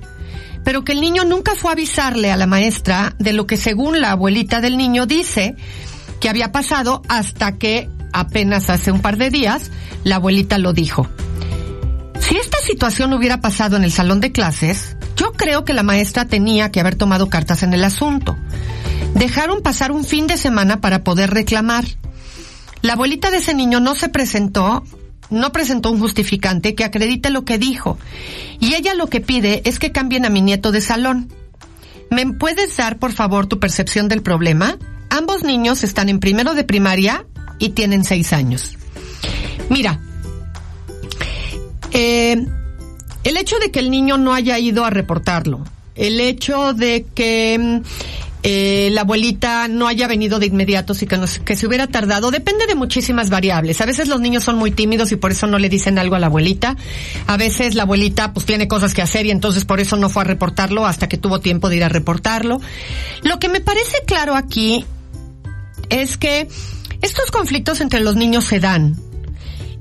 pero 0.65 0.83
que 0.83 0.91
el 0.91 0.99
niño 0.99 1.23
nunca 1.23 1.55
fue 1.55 1.69
a 1.69 1.73
avisarle 1.73 2.31
a 2.31 2.37
la 2.37 2.47
maestra 2.47 3.15
de 3.19 3.31
lo 3.31 3.47
que 3.47 3.55
según 3.55 4.01
la 4.01 4.11
abuelita 4.11 4.59
del 4.59 4.75
niño 4.75 5.05
dice 5.05 5.55
que 6.19 6.27
había 6.27 6.51
pasado 6.51 7.03
hasta 7.07 7.57
que 7.57 7.87
apenas 8.11 8.69
hace 8.69 8.91
un 8.91 8.99
par 8.99 9.17
de 9.17 9.29
días 9.29 9.71
la 10.03 10.15
abuelita 10.15 10.57
lo 10.57 10.73
dijo. 10.73 11.07
Si 12.19 12.35
esta 12.35 12.57
situación 12.59 13.13
hubiera 13.13 13.39
pasado 13.39 13.77
en 13.77 13.83
el 13.83 13.91
salón 13.91 14.19
de 14.19 14.31
clases, 14.31 14.97
yo 15.15 15.33
creo 15.33 15.63
que 15.63 15.73
la 15.73 15.83
maestra 15.83 16.25
tenía 16.25 16.71
que 16.71 16.79
haber 16.79 16.95
tomado 16.95 17.29
cartas 17.29 17.61
en 17.61 17.73
el 17.73 17.83
asunto. 17.83 18.35
Dejaron 19.13 19.61
pasar 19.61 19.91
un 19.91 20.03
fin 20.03 20.25
de 20.25 20.37
semana 20.37 20.81
para 20.81 21.03
poder 21.03 21.29
reclamar. 21.29 21.85
La 22.81 22.93
abuelita 22.93 23.29
de 23.29 23.37
ese 23.37 23.53
niño 23.53 23.79
no 23.79 23.93
se 23.93 24.09
presentó 24.09 24.83
no 25.29 25.51
presentó 25.51 25.91
un 25.91 25.99
justificante 25.99 26.75
que 26.75 26.83
acredite 26.83 27.29
lo 27.29 27.45
que 27.45 27.57
dijo. 27.57 27.97
Y 28.59 28.73
ella 28.73 28.93
lo 28.93 29.07
que 29.07 29.21
pide 29.21 29.61
es 29.65 29.79
que 29.79 29.91
cambien 29.91 30.25
a 30.25 30.29
mi 30.29 30.41
nieto 30.41 30.71
de 30.71 30.81
salón. 30.81 31.31
¿Me 32.09 32.25
puedes 32.33 32.75
dar, 32.77 32.97
por 32.97 33.11
favor, 33.11 33.47
tu 33.47 33.59
percepción 33.59 34.07
del 34.07 34.21
problema? 34.21 34.77
Ambos 35.09 35.43
niños 35.43 35.83
están 35.83 36.09
en 36.09 36.19
primero 36.19 36.53
de 36.53 36.63
primaria 36.63 37.25
y 37.59 37.69
tienen 37.69 38.03
seis 38.03 38.33
años. 38.33 38.77
Mira, 39.69 39.99
eh, 41.91 42.45
el 43.23 43.37
hecho 43.37 43.57
de 43.59 43.71
que 43.71 43.79
el 43.79 43.89
niño 43.89 44.17
no 44.17 44.33
haya 44.33 44.59
ido 44.59 44.85
a 44.85 44.89
reportarlo, 44.89 45.63
el 45.95 46.19
hecho 46.19 46.73
de 46.73 47.05
que 47.15 47.81
eh, 48.47 48.89
la 48.91 49.01
abuelita 49.01 49.67
no 49.67 49.87
haya 49.87 50.07
venido 50.07 50.37
de 50.37 50.45
inmediato, 50.45 50.93
sí 50.93 51.07
que, 51.07 51.19
que 51.43 51.55
se 51.55 51.65
hubiera 51.65 51.87
tardado. 51.87 52.29
Depende 52.29 52.67
de 52.67 52.75
muchísimas 52.75 53.31
variables. 53.31 53.81
A 53.81 53.87
veces 53.87 54.07
los 54.07 54.21
niños 54.21 54.43
son 54.43 54.55
muy 54.55 54.69
tímidos 54.69 55.11
y 55.11 55.15
por 55.15 55.31
eso 55.31 55.47
no 55.47 55.57
le 55.57 55.67
dicen 55.67 55.97
algo 55.97 56.15
a 56.15 56.19
la 56.19 56.27
abuelita. 56.27 56.77
A 57.25 57.37
veces 57.37 57.73
la 57.73 57.83
abuelita 57.83 58.33
pues 58.33 58.45
tiene 58.45 58.67
cosas 58.67 58.93
que 58.93 59.01
hacer 59.01 59.25
y 59.25 59.31
entonces 59.31 59.65
por 59.65 59.79
eso 59.79 59.97
no 59.97 60.09
fue 60.09 60.21
a 60.21 60.25
reportarlo 60.25 60.85
hasta 60.85 61.09
que 61.09 61.17
tuvo 61.17 61.39
tiempo 61.39 61.69
de 61.69 61.77
ir 61.77 61.83
a 61.83 61.89
reportarlo. 61.89 62.61
Lo 63.23 63.39
que 63.39 63.49
me 63.49 63.61
parece 63.61 63.97
claro 64.05 64.35
aquí 64.35 64.85
es 65.89 66.15
que 66.17 66.47
estos 67.01 67.31
conflictos 67.31 67.81
entre 67.81 67.99
los 67.99 68.15
niños 68.15 68.45
se 68.45 68.59
dan 68.59 68.95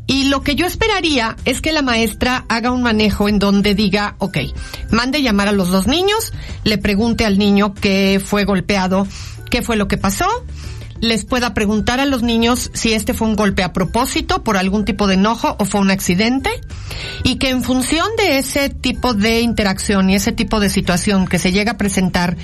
y 0.06 0.24
lo 0.24 0.42
que 0.42 0.54
yo 0.54 0.66
esperaría 0.66 1.36
es 1.44 1.60
que 1.60 1.72
la 1.72 1.82
maestra 1.82 2.44
haga 2.48 2.72
un 2.72 2.82
manejo 2.82 3.28
en 3.28 3.38
donde 3.38 3.74
diga, 3.74 4.16
ok, 4.18 4.38
mande 4.90 5.22
llamar 5.22 5.48
a 5.48 5.52
los 5.52 5.70
dos 5.70 5.86
niños, 5.86 6.32
le 6.64 6.78
pregunte 6.78 7.24
al 7.24 7.38
niño 7.38 7.74
que 7.74 8.20
fue 8.24 8.44
golpeado, 8.44 9.06
qué 9.50 9.62
fue 9.62 9.76
lo 9.76 9.88
que 9.88 9.96
pasó, 9.96 10.26
les 11.00 11.24
pueda 11.24 11.54
preguntar 11.54 12.00
a 12.00 12.06
los 12.06 12.22
niños 12.22 12.70
si 12.72 12.92
este 12.92 13.14
fue 13.14 13.28
un 13.28 13.36
golpe 13.36 13.62
a 13.62 13.72
propósito 13.72 14.42
por 14.42 14.56
algún 14.56 14.84
tipo 14.84 15.06
de 15.06 15.14
enojo 15.14 15.56
o 15.58 15.64
fue 15.64 15.80
un 15.80 15.90
accidente 15.90 16.50
y 17.22 17.36
que 17.36 17.50
en 17.50 17.62
función 17.62 18.06
de 18.16 18.38
ese 18.38 18.70
tipo 18.70 19.12
de 19.12 19.40
interacción 19.40 20.08
y 20.08 20.14
ese 20.14 20.32
tipo 20.32 20.60
de 20.60 20.70
situación 20.70 21.26
que 21.26 21.38
se 21.38 21.52
llega 21.52 21.72
a 21.72 21.76
presentar 21.76 22.36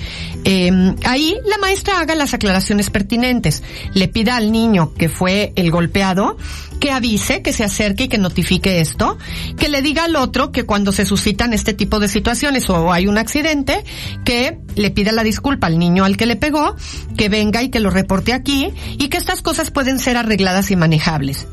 eh, 0.45 0.95
ahí 1.05 1.37
la 1.47 1.59
maestra 1.59 2.01
haga 2.01 2.15
las 2.15 2.35
aclaraciones 2.35 2.91
pertinentes. 2.91 3.63
Le 3.95 4.09
pida 4.09 4.37
al 4.37 4.53
niño 4.53 4.93
que 4.95 5.09
fue 5.09 5.53
el 5.57 5.71
golpeado 5.71 6.37
que 6.81 6.91
avise, 6.91 7.43
que 7.43 7.53
se 7.53 7.63
acerque 7.63 8.05
y 8.05 8.09
que 8.09 8.19
notifique 8.19 8.81
esto, 8.81 9.19
que 9.57 9.69
le 9.69 9.83
diga 9.83 10.05
al 10.05 10.17
otro 10.17 10.51
que 10.51 10.65
cuando 10.65 10.91
se 10.93 11.07
suscitan 11.07 11.53
este 11.53 11.75
tipo 11.75 12.01
de 12.01 12.09
situaciones 12.09 12.69
o 12.71 12.93
hay 12.93 13.07
un 13.07 13.19
accidente, 13.19 13.85
que 14.25 14.59
le 14.75 14.91
pida 14.91 15.13
la 15.13 15.23
disculpa 15.23 15.67
al 15.69 15.79
niño 15.79 16.05
al 16.05 16.17
que 16.17 16.27
le 16.27 16.37
pegó, 16.37 16.75
que 17.17 17.29
venga 17.29 17.63
y 17.63 17.69
que 17.69 17.81
lo 17.81 17.91
reporte 17.91 18.33
aquí 18.33 18.73
y 18.99 19.09
que 19.09 19.19
estas 19.19 19.43
cosas 19.43 19.71
pueden 19.71 19.99
ser 19.99 20.17
arregladas 20.17 20.71
y 20.71 20.77
manejables. 20.77 21.47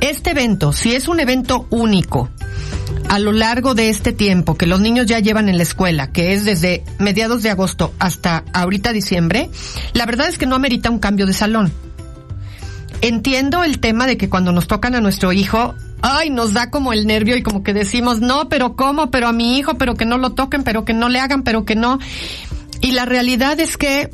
Este 0.00 0.30
evento, 0.30 0.72
si 0.72 0.94
es 0.94 1.08
un 1.08 1.20
evento 1.20 1.66
único, 1.70 2.30
a 3.08 3.18
lo 3.18 3.32
largo 3.32 3.74
de 3.74 3.88
este 3.88 4.12
tiempo 4.12 4.56
que 4.56 4.66
los 4.66 4.80
niños 4.80 5.06
ya 5.06 5.18
llevan 5.18 5.48
en 5.48 5.56
la 5.56 5.62
escuela, 5.62 6.12
que 6.12 6.32
es 6.32 6.44
desde 6.44 6.84
mediados 6.98 7.42
de 7.42 7.50
agosto 7.50 7.92
hasta 7.98 8.44
ahorita 8.52 8.92
diciembre, 8.92 9.50
la 9.92 10.06
verdad 10.06 10.28
es 10.28 10.38
que 10.38 10.46
no 10.46 10.56
amerita 10.56 10.90
un 10.90 10.98
cambio 10.98 11.26
de 11.26 11.32
salón. 11.32 11.72
Entiendo 13.02 13.64
el 13.64 13.80
tema 13.80 14.06
de 14.06 14.16
que 14.16 14.30
cuando 14.30 14.52
nos 14.52 14.68
tocan 14.68 14.94
a 14.94 15.00
nuestro 15.00 15.32
hijo, 15.32 15.74
ay, 16.02 16.30
nos 16.30 16.52
da 16.52 16.70
como 16.70 16.92
el 16.92 17.04
nervio 17.04 17.36
y 17.36 17.42
como 17.42 17.64
que 17.64 17.74
decimos, 17.74 18.20
no, 18.20 18.48
pero 18.48 18.76
¿cómo? 18.76 19.10
Pero 19.10 19.26
a 19.26 19.32
mi 19.32 19.58
hijo, 19.58 19.74
pero 19.74 19.96
que 19.96 20.04
no 20.04 20.18
lo 20.18 20.30
toquen, 20.30 20.62
pero 20.62 20.84
que 20.84 20.94
no 20.94 21.08
le 21.08 21.18
hagan, 21.18 21.42
pero 21.42 21.64
que 21.64 21.74
no. 21.74 21.98
Y 22.80 22.92
la 22.92 23.04
realidad 23.04 23.58
es 23.58 23.76
que 23.76 24.08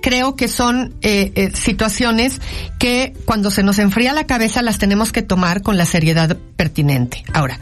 creo 0.00 0.36
que 0.36 0.46
son 0.46 0.94
eh, 1.02 1.32
eh, 1.34 1.50
situaciones 1.52 2.40
que 2.78 3.12
cuando 3.24 3.50
se 3.50 3.64
nos 3.64 3.80
enfría 3.80 4.12
la 4.12 4.28
cabeza 4.28 4.62
las 4.62 4.78
tenemos 4.78 5.10
que 5.10 5.22
tomar 5.22 5.60
con 5.60 5.76
la 5.76 5.84
seriedad 5.84 6.36
pertinente. 6.56 7.24
Ahora, 7.32 7.58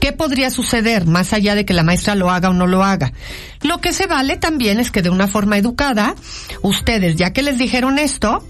¿qué 0.00 0.12
podría 0.12 0.50
suceder 0.50 1.06
más 1.06 1.34
allá 1.34 1.54
de 1.54 1.66
que 1.66 1.74
la 1.74 1.82
maestra 1.82 2.14
lo 2.14 2.30
haga 2.30 2.48
o 2.48 2.54
no 2.54 2.66
lo 2.66 2.82
haga? 2.82 3.12
Lo 3.60 3.82
que 3.82 3.92
se 3.92 4.06
vale 4.06 4.38
también 4.38 4.80
es 4.80 4.90
que 4.90 5.02
de 5.02 5.10
una 5.10 5.28
forma 5.28 5.58
educada, 5.58 6.14
ustedes, 6.62 7.16
ya 7.16 7.34
que 7.34 7.42
les 7.42 7.58
dijeron 7.58 7.98
esto, 7.98 8.42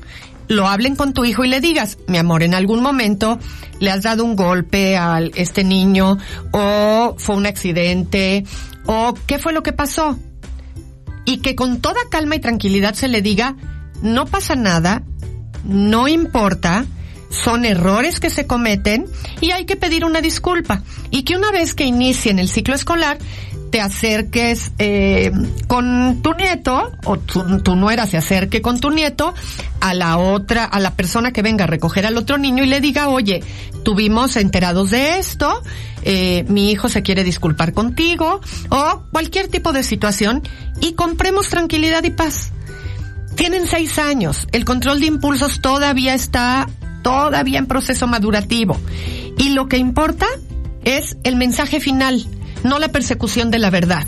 lo 0.49 0.69
hablen 0.69 0.97
con 0.97 1.13
tu 1.13 1.25
hijo 1.25 1.45
y 1.45 1.49
le 1.49 1.61
digas, 1.61 1.99
mi 2.07 2.19
amor, 2.19 2.43
en 2.43 2.55
algún 2.55 2.83
momento 2.83 3.39
le 3.81 3.91
has 3.91 4.03
dado 4.03 4.25
un 4.25 4.37
golpe 4.37 4.97
a 4.97 5.21
este 5.35 5.65
niño 5.65 6.19
o 6.53 7.15
fue 7.19 7.37
un 7.37 7.47
accidente 7.47 8.45
o 8.87 9.15
qué 9.27 9.39
fue 9.39 9.53
lo 9.53 9.63
que 9.63 9.73
pasó 9.73 10.19
y 11.25 11.39
que 11.39 11.55
con 11.55 11.81
toda 11.81 12.01
calma 12.11 12.37
y 12.37 12.41
tranquilidad 12.41 12.95
se 12.95 13.09
le 13.09 13.23
diga, 13.23 13.57
no 14.03 14.27
pasa 14.27 14.55
nada, 14.55 15.03
no 15.65 16.09
importa, 16.09 16.85
son 17.31 17.65
errores 17.65 18.21
que 18.21 18.31
se 18.31 18.47
cometen 18.47 19.07
y 19.41 19.51
hay 19.51 19.65
que 19.65 19.77
pedir 19.77 20.05
una 20.05 20.21
disculpa. 20.21 20.83
Y 21.11 21.23
que 21.23 21.37
una 21.37 21.51
vez 21.51 21.75
que 21.75 21.85
inicien 21.85 22.39
el 22.39 22.49
ciclo 22.49 22.75
escolar, 22.75 23.19
te 23.75 23.81
acerques 23.81 24.71
eh, 24.79 25.33
con 25.67 26.23
tu 26.23 26.33
nieto 26.35 26.93
o 27.07 27.19
tu, 27.19 27.59
tu, 27.61 27.75
nuera 27.75 28.07
se 28.07 28.17
acerque 28.17 28.63
con 28.63 28.79
tu 28.79 28.91
nieto 28.91 29.35
a 29.81 29.95
la 29.95 30.17
otra, 30.17 30.65
a 30.65 30.79
la 30.79 30.93
persona 30.93 31.33
que 31.33 31.43
venga 31.43 31.65
a 31.65 31.67
recoger 31.67 32.07
al 32.07 32.17
otro 32.17 32.39
niño 32.39 32.63
y 32.63 32.69
le 32.69 32.81
diga, 32.81 33.09
oye, 33.09 33.43
tuvimos 33.83 34.37
enterados 34.37 34.91
de 34.91 35.19
esto, 35.19 35.61
eh, 36.05 36.45
mi 36.47 36.71
hijo 36.71 36.89
se 36.89 37.03
quiere 37.03 37.25
disculpar 37.25 37.73
contigo 37.73 38.41
o 38.69 39.03
cualquier 39.11 39.49
tipo 39.49 39.73
de 39.73 39.83
situación 39.83 40.45
y 40.81 40.93
compremos 40.93 41.49
tranquilidad 41.49 42.05
y 42.05 42.11
paz. 42.11 42.53
Tienen 43.35 43.67
seis 43.67 43.99
años, 43.99 44.47
el 44.53 44.65
control 44.65 45.01
de 45.01 45.07
impulsos 45.07 45.61
todavía 45.61 46.15
está 46.15 46.69
todavía 47.03 47.59
en 47.59 47.67
proceso 47.67 48.07
madurativo 48.07 48.79
y 49.37 49.49
lo 49.49 49.67
que 49.67 49.79
importa 49.79 50.27
es 50.85 51.17
el 51.25 51.35
mensaje 51.35 51.81
final 51.81 52.25
no 52.65 52.79
la 52.81 52.89
persecución 52.89 53.51
de 53.51 53.61
la 53.61 53.71
verdad. 53.71 54.07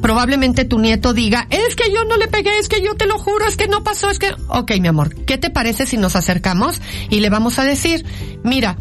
Probablemente 0.00 0.64
tu 0.64 0.78
nieto 0.78 1.12
diga, 1.12 1.46
es 1.50 1.76
que 1.76 1.92
yo 1.92 2.04
no 2.04 2.16
le 2.16 2.28
pegué, 2.28 2.58
es 2.58 2.68
que 2.68 2.80
yo 2.80 2.94
te 2.94 3.06
lo 3.06 3.18
juro, 3.18 3.46
es 3.46 3.58
que 3.58 3.68
no 3.68 3.84
pasó, 3.84 4.08
es 4.08 4.18
que... 4.18 4.34
Ok, 4.48 4.72
mi 4.80 4.88
amor, 4.88 5.14
¿qué 5.26 5.36
te 5.36 5.50
parece 5.50 5.84
si 5.84 5.98
nos 5.98 6.16
acercamos 6.16 6.80
y 7.10 7.20
le 7.20 7.28
vamos 7.28 7.58
a 7.58 7.64
decir, 7.64 8.06
mira, 8.42 8.78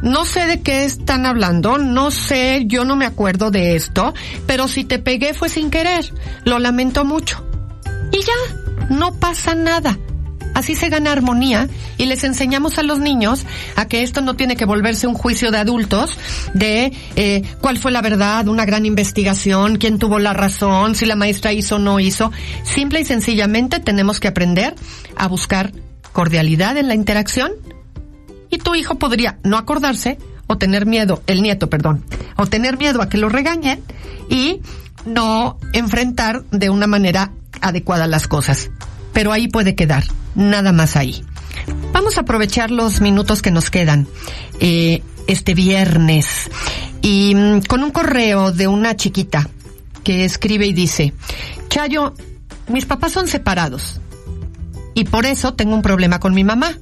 no 0.00 0.24
sé 0.24 0.46
de 0.46 0.62
qué 0.62 0.84
están 0.84 1.26
hablando, 1.26 1.76
no 1.76 2.10
sé, 2.10 2.64
yo 2.66 2.84
no 2.84 2.96
me 2.96 3.04
acuerdo 3.04 3.50
de 3.50 3.76
esto, 3.76 4.14
pero 4.46 4.66
si 4.66 4.84
te 4.84 4.98
pegué 4.98 5.34
fue 5.34 5.48
sin 5.50 5.70
querer, 5.70 6.12
lo 6.44 6.58
lamento 6.58 7.04
mucho. 7.04 7.44
Y 8.10 8.18
ya, 8.18 8.88
no 8.90 9.14
pasa 9.14 9.54
nada. 9.54 9.98
Así 10.54 10.74
se 10.74 10.88
gana 10.88 11.12
armonía 11.12 11.68
y 11.96 12.06
les 12.06 12.24
enseñamos 12.24 12.78
a 12.78 12.82
los 12.82 12.98
niños 12.98 13.44
a 13.76 13.86
que 13.86 14.02
esto 14.02 14.20
no 14.20 14.34
tiene 14.34 14.56
que 14.56 14.64
volverse 14.64 15.06
un 15.06 15.14
juicio 15.14 15.50
de 15.50 15.58
adultos 15.58 16.18
de 16.54 16.92
eh, 17.16 17.42
cuál 17.60 17.78
fue 17.78 17.90
la 17.90 18.02
verdad, 18.02 18.48
una 18.48 18.64
gran 18.64 18.84
investigación, 18.84 19.76
quién 19.76 19.98
tuvo 19.98 20.18
la 20.18 20.32
razón, 20.32 20.94
si 20.94 21.06
la 21.06 21.16
maestra 21.16 21.52
hizo 21.52 21.76
o 21.76 21.78
no 21.78 22.00
hizo. 22.00 22.32
Simple 22.64 23.00
y 23.00 23.04
sencillamente 23.04 23.80
tenemos 23.80 24.20
que 24.20 24.28
aprender 24.28 24.74
a 25.16 25.28
buscar 25.28 25.72
cordialidad 26.12 26.76
en 26.76 26.88
la 26.88 26.94
interacción 26.94 27.52
y 28.50 28.58
tu 28.58 28.74
hijo 28.74 28.96
podría 28.96 29.38
no 29.44 29.56
acordarse 29.56 30.18
o 30.46 30.58
tener 30.58 30.84
miedo, 30.84 31.22
el 31.26 31.42
nieto, 31.42 31.70
perdón, 31.70 32.04
o 32.36 32.46
tener 32.46 32.76
miedo 32.76 33.00
a 33.00 33.08
que 33.08 33.16
lo 33.16 33.30
regañen 33.30 33.82
y 34.28 34.60
no 35.06 35.58
enfrentar 35.72 36.44
de 36.50 36.68
una 36.68 36.86
manera 36.86 37.32
adecuada 37.60 38.06
las 38.06 38.28
cosas. 38.28 38.70
Pero 39.12 39.32
ahí 39.32 39.48
puede 39.48 39.74
quedar 39.74 40.04
nada 40.34 40.72
más 40.72 40.96
ahí. 40.96 41.24
Vamos 41.92 42.16
a 42.16 42.22
aprovechar 42.22 42.70
los 42.70 43.00
minutos 43.00 43.42
que 43.42 43.50
nos 43.50 43.70
quedan 43.70 44.06
eh, 44.60 45.02
este 45.26 45.54
viernes 45.54 46.50
y 47.02 47.34
mm, 47.34 47.62
con 47.62 47.82
un 47.82 47.90
correo 47.90 48.52
de 48.52 48.68
una 48.68 48.96
chiquita 48.96 49.48
que 50.02 50.24
escribe 50.24 50.66
y 50.66 50.72
dice, 50.72 51.12
Chayo, 51.68 52.14
mis 52.68 52.86
papás 52.86 53.12
son 53.12 53.28
separados 53.28 54.00
y 54.94 55.04
por 55.04 55.26
eso 55.26 55.54
tengo 55.54 55.74
un 55.74 55.82
problema 55.82 56.20
con 56.20 56.34
mi 56.34 56.44
mamá, 56.44 56.78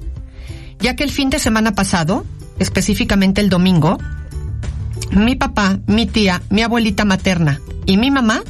ya 0.79 0.95
que 0.95 1.03
el 1.03 1.11
fin 1.11 1.29
de 1.29 1.39
semana 1.39 1.73
pasado, 1.73 2.25
específicamente 2.59 3.41
el 3.41 3.49
domingo, 3.49 3.97
mi 5.11 5.35
papá, 5.35 5.79
mi 5.87 6.05
tía, 6.05 6.41
mi 6.49 6.61
abuelita 6.61 7.05
materna 7.05 7.59
y 7.85 7.97
mi 7.97 8.11
mamá 8.11 8.41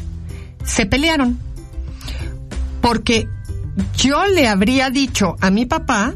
se 0.63 0.85
pelearon 0.85 1.39
porque 2.81 3.27
yo 3.97 4.25
le 4.25 4.47
habría 4.47 4.89
dicho 4.89 5.35
a 5.41 5.49
mi 5.49 5.65
papá 5.65 6.13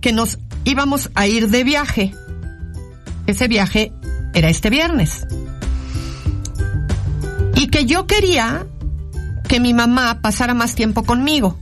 que 0.00 0.12
nos 0.12 0.38
íbamos 0.64 1.10
a 1.14 1.26
ir 1.26 1.48
de 1.48 1.64
viaje. 1.64 2.14
Ese 3.26 3.48
viaje 3.48 3.92
era 4.34 4.48
este 4.48 4.70
viernes. 4.70 5.26
Y 7.54 7.68
que 7.68 7.84
yo 7.84 8.06
quería 8.06 8.66
que 9.48 9.60
mi 9.60 9.74
mamá 9.74 10.20
pasara 10.22 10.54
más 10.54 10.74
tiempo 10.74 11.02
conmigo. 11.02 11.58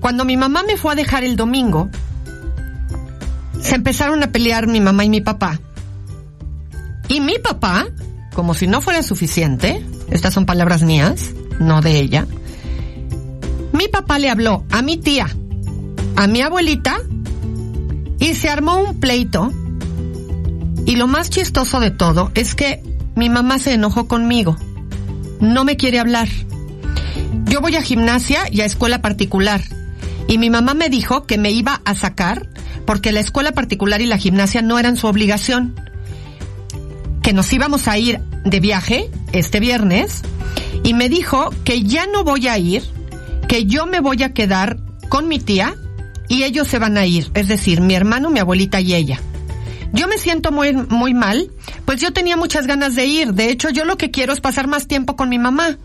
Cuando 0.00 0.24
mi 0.24 0.36
mamá 0.36 0.62
me 0.62 0.76
fue 0.76 0.92
a 0.92 0.96
dejar 0.96 1.24
el 1.24 1.36
domingo, 1.36 1.90
se 3.60 3.74
empezaron 3.74 4.22
a 4.22 4.32
pelear 4.32 4.66
mi 4.66 4.80
mamá 4.80 5.04
y 5.04 5.10
mi 5.10 5.20
papá. 5.20 5.60
Y 7.08 7.20
mi 7.20 7.38
papá, 7.38 7.86
como 8.34 8.54
si 8.54 8.66
no 8.66 8.80
fuera 8.80 9.02
suficiente, 9.02 9.84
estas 10.10 10.34
son 10.34 10.46
palabras 10.46 10.82
mías, 10.82 11.32
no 11.58 11.80
de 11.80 11.98
ella, 11.98 12.26
mi 13.78 13.86
papá 13.86 14.18
le 14.18 14.28
habló 14.28 14.64
a 14.72 14.82
mi 14.82 14.96
tía, 14.96 15.28
a 16.16 16.26
mi 16.26 16.42
abuelita, 16.42 16.98
y 18.18 18.34
se 18.34 18.48
armó 18.48 18.76
un 18.80 18.98
pleito. 18.98 19.52
Y 20.84 20.96
lo 20.96 21.06
más 21.06 21.30
chistoso 21.30 21.78
de 21.78 21.92
todo 21.92 22.32
es 22.34 22.56
que 22.56 22.82
mi 23.14 23.28
mamá 23.28 23.60
se 23.60 23.74
enojó 23.74 24.08
conmigo. 24.08 24.56
No 25.38 25.62
me 25.62 25.76
quiere 25.76 26.00
hablar. 26.00 26.26
Yo 27.44 27.60
voy 27.60 27.76
a 27.76 27.82
gimnasia 27.82 28.40
y 28.50 28.62
a 28.62 28.64
escuela 28.64 29.00
particular. 29.00 29.60
Y 30.26 30.38
mi 30.38 30.50
mamá 30.50 30.74
me 30.74 30.90
dijo 30.90 31.24
que 31.24 31.38
me 31.38 31.52
iba 31.52 31.80
a 31.84 31.94
sacar 31.94 32.48
porque 32.84 33.12
la 33.12 33.20
escuela 33.20 33.52
particular 33.52 34.00
y 34.00 34.06
la 34.06 34.18
gimnasia 34.18 34.60
no 34.60 34.80
eran 34.80 34.96
su 34.96 35.06
obligación. 35.06 35.76
Que 37.22 37.32
nos 37.32 37.52
íbamos 37.52 37.86
a 37.86 37.96
ir 37.96 38.18
de 38.44 38.58
viaje 38.58 39.08
este 39.30 39.60
viernes 39.60 40.22
y 40.82 40.94
me 40.94 41.08
dijo 41.08 41.50
que 41.62 41.84
ya 41.84 42.06
no 42.06 42.24
voy 42.24 42.48
a 42.48 42.58
ir, 42.58 42.82
que 43.48 43.64
yo 43.64 43.86
me 43.86 44.00
voy 44.00 44.22
a 44.22 44.32
quedar 44.32 44.78
con 45.08 45.26
mi 45.26 45.38
tía 45.38 45.74
y 46.28 46.44
ellos 46.44 46.68
se 46.68 46.78
van 46.78 46.98
a 46.98 47.06
ir, 47.06 47.30
es 47.34 47.48
decir, 47.48 47.80
mi 47.80 47.94
hermano, 47.94 48.30
mi 48.30 48.38
abuelita 48.38 48.80
y 48.80 48.94
ella. 48.94 49.20
Yo 49.92 50.06
me 50.06 50.18
siento 50.18 50.52
muy, 50.52 50.74
muy 50.74 51.14
mal, 51.14 51.50
pues 51.86 52.00
yo 52.00 52.12
tenía 52.12 52.36
muchas 52.36 52.66
ganas 52.66 52.94
de 52.94 53.06
ir. 53.06 53.32
De 53.32 53.50
hecho, 53.50 53.70
yo 53.70 53.86
lo 53.86 53.96
que 53.96 54.10
quiero 54.10 54.34
es 54.34 54.40
pasar 54.40 54.68
más 54.68 54.86
tiempo 54.86 55.16
con 55.16 55.30
mi 55.30 55.38
mamá. 55.38 55.78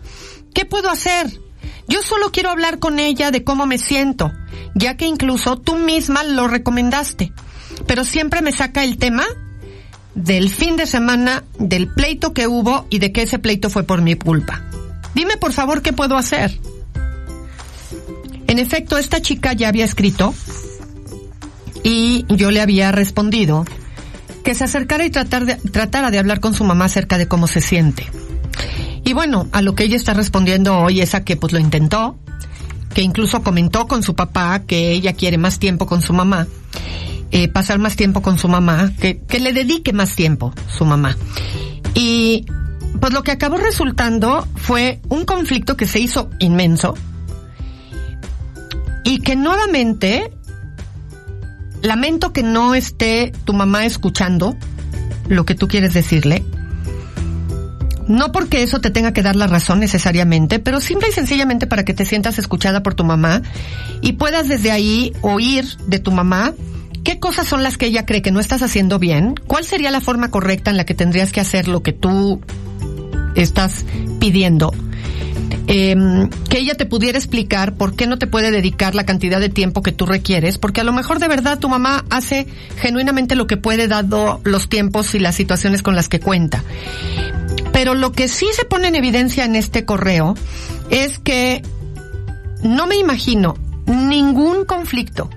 ¿Qué 0.52 0.66
puedo 0.66 0.90
hacer? 0.90 1.40
Yo 1.88 2.02
solo 2.02 2.30
quiero 2.30 2.50
hablar 2.50 2.78
con 2.78 2.98
ella 2.98 3.30
de 3.30 3.44
cómo 3.44 3.64
me 3.64 3.78
siento, 3.78 4.30
ya 4.74 4.96
que 4.98 5.06
incluso 5.06 5.58
tú 5.58 5.76
misma 5.76 6.22
lo 6.22 6.48
recomendaste. 6.48 7.32
Pero 7.86 8.04
siempre 8.04 8.42
me 8.42 8.52
saca 8.52 8.84
el 8.84 8.98
tema 8.98 9.24
del 10.14 10.50
fin 10.50 10.76
de 10.76 10.86
semana, 10.86 11.44
del 11.58 11.88
pleito 11.88 12.34
que 12.34 12.46
hubo 12.46 12.86
y 12.90 12.98
de 12.98 13.10
que 13.10 13.22
ese 13.22 13.38
pleito 13.38 13.70
fue 13.70 13.84
por 13.84 14.02
mi 14.02 14.14
culpa. 14.16 14.62
Dime 15.14 15.38
por 15.38 15.52
favor 15.52 15.80
qué 15.80 15.92
puedo 15.92 16.16
hacer. 16.16 16.58
En 18.46 18.58
efecto, 18.58 18.98
esta 18.98 19.20
chica 19.20 19.52
ya 19.52 19.68
había 19.68 19.84
escrito 19.84 20.34
y 21.82 22.24
yo 22.28 22.50
le 22.50 22.60
había 22.60 22.92
respondido 22.92 23.64
que 24.42 24.54
se 24.54 24.64
acercara 24.64 25.04
y 25.04 25.10
tratar 25.10 25.46
de, 25.46 25.56
tratara 25.56 26.10
de 26.10 26.18
hablar 26.18 26.40
con 26.40 26.54
su 26.54 26.64
mamá 26.64 26.84
acerca 26.86 27.18
de 27.18 27.26
cómo 27.26 27.46
se 27.46 27.60
siente. 27.60 28.06
Y 29.04 29.12
bueno, 29.12 29.48
a 29.52 29.62
lo 29.62 29.74
que 29.74 29.84
ella 29.84 29.96
está 29.96 30.14
respondiendo 30.14 30.78
hoy 30.78 31.00
es 31.00 31.14
a 31.14 31.24
que 31.24 31.36
pues 31.36 31.52
lo 31.52 31.58
intentó, 31.58 32.18
que 32.94 33.02
incluso 33.02 33.42
comentó 33.42 33.86
con 33.86 34.02
su 34.02 34.14
papá 34.14 34.60
que 34.60 34.92
ella 34.92 35.14
quiere 35.14 35.38
más 35.38 35.58
tiempo 35.58 35.86
con 35.86 36.02
su 36.02 36.12
mamá, 36.12 36.46
eh, 37.30 37.48
pasar 37.48 37.78
más 37.78 37.96
tiempo 37.96 38.22
con 38.22 38.38
su 38.38 38.48
mamá, 38.48 38.92
que, 39.00 39.20
que 39.20 39.40
le 39.40 39.52
dedique 39.52 39.92
más 39.92 40.14
tiempo 40.14 40.54
su 40.68 40.84
mamá. 40.84 41.16
Y 41.94 42.46
pues 43.00 43.12
lo 43.12 43.22
que 43.22 43.32
acabó 43.32 43.56
resultando 43.56 44.46
fue 44.56 45.00
un 45.08 45.24
conflicto 45.24 45.76
que 45.76 45.86
se 45.86 46.00
hizo 46.00 46.30
inmenso 46.38 46.94
y 49.04 49.18
que 49.18 49.36
nuevamente 49.36 50.32
lamento 51.82 52.32
que 52.32 52.42
no 52.42 52.74
esté 52.74 53.32
tu 53.44 53.52
mamá 53.52 53.84
escuchando 53.84 54.56
lo 55.28 55.44
que 55.44 55.54
tú 55.54 55.68
quieres 55.68 55.94
decirle, 55.94 56.42
no 58.08 58.32
porque 58.32 58.62
eso 58.62 58.80
te 58.80 58.90
tenga 58.90 59.12
que 59.12 59.22
dar 59.22 59.36
la 59.36 59.46
razón 59.46 59.80
necesariamente, 59.80 60.58
pero 60.58 60.80
simple 60.80 61.08
y 61.08 61.12
sencillamente 61.12 61.66
para 61.66 61.84
que 61.84 61.94
te 61.94 62.04
sientas 62.04 62.38
escuchada 62.38 62.82
por 62.82 62.94
tu 62.94 63.04
mamá 63.04 63.42
y 64.00 64.14
puedas 64.14 64.48
desde 64.48 64.70
ahí 64.70 65.12
oír 65.22 65.64
de 65.86 65.98
tu 65.98 66.10
mamá 66.10 66.54
qué 67.04 67.18
cosas 67.18 67.46
son 67.46 67.62
las 67.62 67.78
que 67.78 67.86
ella 67.86 68.06
cree 68.06 68.22
que 68.22 68.30
no 68.30 68.40
estás 68.40 68.62
haciendo 68.62 68.98
bien, 68.98 69.34
cuál 69.46 69.64
sería 69.64 69.90
la 69.90 70.00
forma 70.00 70.30
correcta 70.30 70.70
en 70.70 70.76
la 70.76 70.84
que 70.84 70.94
tendrías 70.94 71.32
que 71.32 71.40
hacer 71.40 71.68
lo 71.68 71.82
que 71.82 71.92
tú 71.92 72.40
estás 73.34 73.84
pidiendo. 74.20 74.72
Eh, 75.66 76.28
que 76.50 76.58
ella 76.58 76.74
te 76.74 76.84
pudiera 76.84 77.16
explicar 77.16 77.74
por 77.74 77.96
qué 77.96 78.06
no 78.06 78.18
te 78.18 78.26
puede 78.26 78.50
dedicar 78.50 78.94
la 78.94 79.06
cantidad 79.06 79.40
de 79.40 79.48
tiempo 79.48 79.82
que 79.82 79.92
tú 79.92 80.04
requieres, 80.04 80.58
porque 80.58 80.82
a 80.82 80.84
lo 80.84 80.92
mejor 80.92 81.20
de 81.20 81.28
verdad 81.28 81.58
tu 81.58 81.68
mamá 81.68 82.04
hace 82.10 82.46
genuinamente 82.76 83.34
lo 83.34 83.46
que 83.46 83.56
puede 83.56 83.88
dado 83.88 84.40
los 84.44 84.68
tiempos 84.68 85.14
y 85.14 85.18
las 85.18 85.34
situaciones 85.34 85.82
con 85.82 85.96
las 85.96 86.08
que 86.08 86.20
cuenta. 86.20 86.62
Pero 87.72 87.94
lo 87.94 88.12
que 88.12 88.28
sí 88.28 88.46
se 88.52 88.64
pone 88.64 88.88
en 88.88 88.94
evidencia 88.94 89.44
en 89.44 89.56
este 89.56 89.84
correo 89.84 90.34
es 90.90 91.18
que 91.18 91.62
no 92.62 92.86
me 92.86 92.96
imagino 92.96 93.56
ningún 93.86 94.64
conflicto 94.64 95.30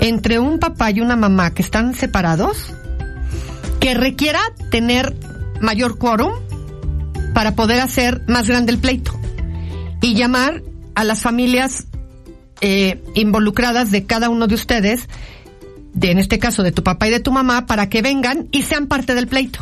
entre 0.00 0.38
un 0.38 0.58
papá 0.58 0.90
y 0.90 1.00
una 1.00 1.16
mamá 1.16 1.52
que 1.52 1.62
están 1.62 1.94
separados 1.94 2.74
que 3.80 3.94
requiera 3.94 4.40
tener 4.70 5.16
mayor 5.60 5.98
quórum 5.98 6.32
para 7.34 7.54
poder 7.54 7.80
hacer 7.80 8.22
más 8.26 8.46
grande 8.48 8.72
el 8.72 8.78
pleito 8.78 9.12
y 10.00 10.14
llamar 10.14 10.62
a 10.94 11.04
las 11.04 11.20
familias 11.20 11.86
eh, 12.60 13.02
involucradas 13.14 13.90
de 13.90 14.04
cada 14.04 14.28
uno 14.28 14.46
de 14.46 14.54
ustedes, 14.54 15.08
de 15.94 16.10
en 16.10 16.18
este 16.18 16.38
caso 16.38 16.62
de 16.62 16.72
tu 16.72 16.82
papá 16.82 17.08
y 17.08 17.10
de 17.10 17.20
tu 17.20 17.32
mamá, 17.32 17.66
para 17.66 17.88
que 17.88 18.02
vengan 18.02 18.48
y 18.50 18.62
sean 18.62 18.86
parte 18.86 19.14
del 19.14 19.26
pleito. 19.26 19.60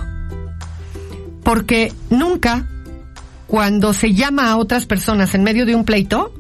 Porque 1.44 1.92
nunca 2.10 2.68
cuando 3.46 3.94
se 3.94 4.12
llama 4.12 4.50
a 4.50 4.56
otras 4.56 4.86
personas 4.86 5.34
en 5.34 5.42
medio 5.42 5.64
de 5.64 5.74
un 5.74 5.84
pleito, 5.84 6.34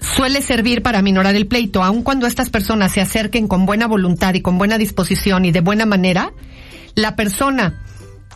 suele 0.00 0.42
servir 0.42 0.82
para 0.82 1.02
minorar 1.02 1.36
el 1.36 1.46
pleito, 1.46 1.82
aun 1.82 2.02
cuando 2.02 2.26
estas 2.26 2.50
personas 2.50 2.92
se 2.92 3.00
acerquen 3.00 3.46
con 3.46 3.66
buena 3.66 3.86
voluntad 3.86 4.34
y 4.34 4.42
con 4.42 4.58
buena 4.58 4.78
disposición 4.78 5.44
y 5.44 5.52
de 5.52 5.60
buena 5.60 5.86
manera, 5.86 6.32
la 6.94 7.14
persona 7.14 7.82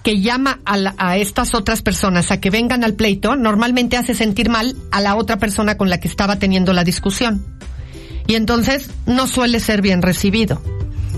que 0.03 0.21
llama 0.21 0.61
a, 0.65 0.95
a, 0.97 1.17
estas 1.17 1.55
otras 1.55 1.83
personas 1.83 2.31
a 2.31 2.41
que 2.41 2.51
vengan 2.51 2.85
al 2.85 2.95
pleito 2.95 3.37
normalmente 3.37 3.97
hace 3.97 4.15
sentir 4.15 4.49
mal 4.49 4.77
a 4.91 5.01
la 5.01 5.17
otra 5.17 5.39
persona 5.39 5.77
con 5.77 5.91
la 5.91 6.01
que 6.01 6.09
estaba 6.09 6.37
teniendo 6.37 6.73
la 6.73 6.85
discusión. 6.85 7.45
Y 8.27 8.35
entonces 8.35 8.91
no 9.07 9.27
suele 9.27 9.61
ser 9.61 9.83
bien 9.83 10.03
recibido. 10.03 10.63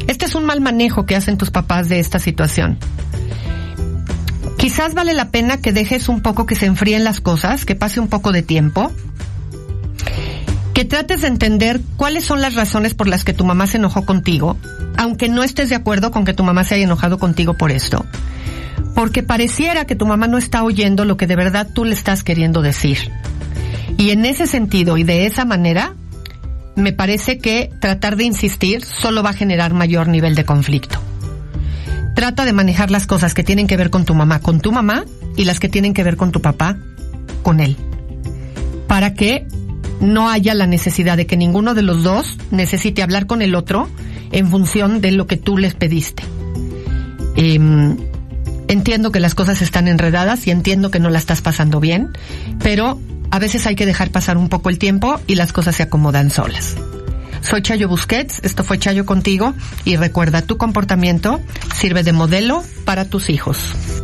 Este 0.09 0.25
es 0.25 0.35
un 0.35 0.45
mal 0.45 0.61
manejo 0.61 1.07
que 1.07 1.17
hacen 1.17 1.39
tus 1.39 1.51
papás 1.51 1.89
de 1.89 2.01
esta 2.01 2.19
situación. 2.19 2.79
Quizás 4.57 4.95
vale 4.95 5.13
la 5.13 5.31
pena 5.31 5.57
que 5.57 5.73
dejes 5.73 6.09
un 6.09 6.23
poco 6.23 6.47
que 6.47 6.55
se 6.55 6.67
enfríen 6.67 7.05
las 7.05 7.21
cosas, 7.21 7.65
que 7.65 7.75
pase 7.75 8.01
un 8.01 8.09
poco 8.09 8.33
de 8.33 8.43
tiempo, 8.43 8.93
que 10.73 10.85
trates 10.85 11.23
de 11.23 11.29
entender 11.29 11.81
cuáles 11.97 12.25
son 12.25 12.41
las 12.41 12.55
razones 12.55 12.95
por 12.95 13.09
las 13.09 13.25
que 13.25 13.33
tu 13.33 13.45
mamá 13.45 13.67
se 13.67 13.79
enojó 13.79 14.07
contigo, 14.07 14.57
aunque 14.97 15.29
no 15.29 15.43
estés 15.43 15.69
de 15.69 15.75
acuerdo 15.75 16.11
con 16.11 16.25
que 16.25 16.33
tu 16.33 16.45
mamá 16.45 16.65
se 16.65 16.77
haya 16.77 16.85
enojado 16.85 17.19
contigo 17.19 17.55
por 17.55 17.73
esto, 17.73 18.07
porque 18.95 19.23
pareciera 19.23 19.87
que 19.87 19.97
tu 19.97 20.07
mamá 20.07 20.27
no 20.27 20.39
está 20.39 20.63
oyendo 20.65 21.05
lo 21.05 21.17
que 21.17 21.27
de 21.27 21.37
verdad 21.37 21.69
tú 21.73 21.85
le 21.85 21.95
estás 21.95 22.25
queriendo 22.25 22.63
decir. 22.63 22.99
Y 23.99 24.11
en 24.11 24.25
ese 24.25 24.47
sentido 24.47 24.97
y 24.97 25.05
de 25.05 25.27
esa 25.27 25.45
manera, 25.45 25.95
me 26.77 26.93
parece 26.93 27.39
que 27.39 27.71
tratar 27.81 28.17
de 28.17 28.25
insistir 28.25 28.85
solo 28.85 29.23
va 29.23 29.31
a 29.31 29.35
generar 29.35 29.75
mayor 29.75 30.09
nivel 30.09 30.35
de 30.35 30.45
conflicto 30.45 30.99
trata 32.15 32.45
de 32.45 32.53
manejar 32.53 32.91
las 32.91 33.07
cosas 33.07 33.35
que 33.35 33.43
tienen 33.43 33.67
que 33.67 33.77
ver 33.77 33.91
con 33.91 34.05
tu 34.05 34.15
mamá, 34.15 34.41
con 34.41 34.61
tu 34.61 34.73
mamá, 34.73 35.05
y 35.37 35.45
las 35.45 35.61
que 35.61 35.69
tienen 35.69 35.95
que 35.95 36.05
ver 36.05 36.17
con 36.17 36.33
tu 36.33 36.41
papá, 36.41 36.77
con 37.43 37.61
él. 37.61 37.77
Para 38.87 39.15
que 39.15 39.47
no 40.01 40.31
haya 40.31 40.55
la 40.55 40.67
necesidad 40.67 41.17
de 41.17 41.27
que 41.27 41.37
ninguno 41.37 41.75
de 41.75 41.83
los 41.83 42.03
dos 42.03 42.39
necesite 42.51 43.03
hablar 43.03 43.27
con 43.27 43.43
el 43.43 43.55
otro 43.55 43.89
en 44.31 44.49
función 44.49 45.01
de 45.01 45.13
lo 45.13 45.27
que 45.27 45.37
tú 45.37 45.59
les 45.59 45.75
pediste. 45.75 46.23
Eh, 47.37 47.59
entiendo 48.73 49.13
que 49.13 49.21
las 49.21 49.35
cosas 49.35 49.63
están 49.63 49.87
enredadas 49.87 50.47
y 50.47 50.51
entiendo 50.51 50.91
que 50.91 50.99
no 50.99 51.11
la 51.11 51.19
estás 51.19 51.43
pasando 51.43 51.79
bien, 51.79 52.11
pero 52.63 53.01
a 53.31 53.39
veces 53.39 53.67
hay 53.67 53.77
que 53.77 53.87
dejar 53.87 54.11
pasar 54.11 54.37
un 54.37 54.49
poco 54.49 54.71
el 54.71 54.79
tiempo 54.79 55.21
y 55.27 55.35
las 55.37 55.53
cosas 55.53 55.77
se 55.77 55.83
acomodan 55.83 56.31
solas. 56.31 56.75
Soy 57.43 57.61
Chayo 57.61 57.89
Busquets, 57.89 58.41
esto 58.45 58.63
fue 58.65 58.79
Chayo 58.79 59.05
contigo 59.05 59.55
y 59.85 59.97
recuerda, 59.97 60.43
tu 60.43 60.57
comportamiento 60.57 61.41
sirve 61.75 62.03
de 62.03 62.13
modelo 62.13 62.63
para 62.85 63.05
tus 63.05 63.31
hijos. 63.31 63.59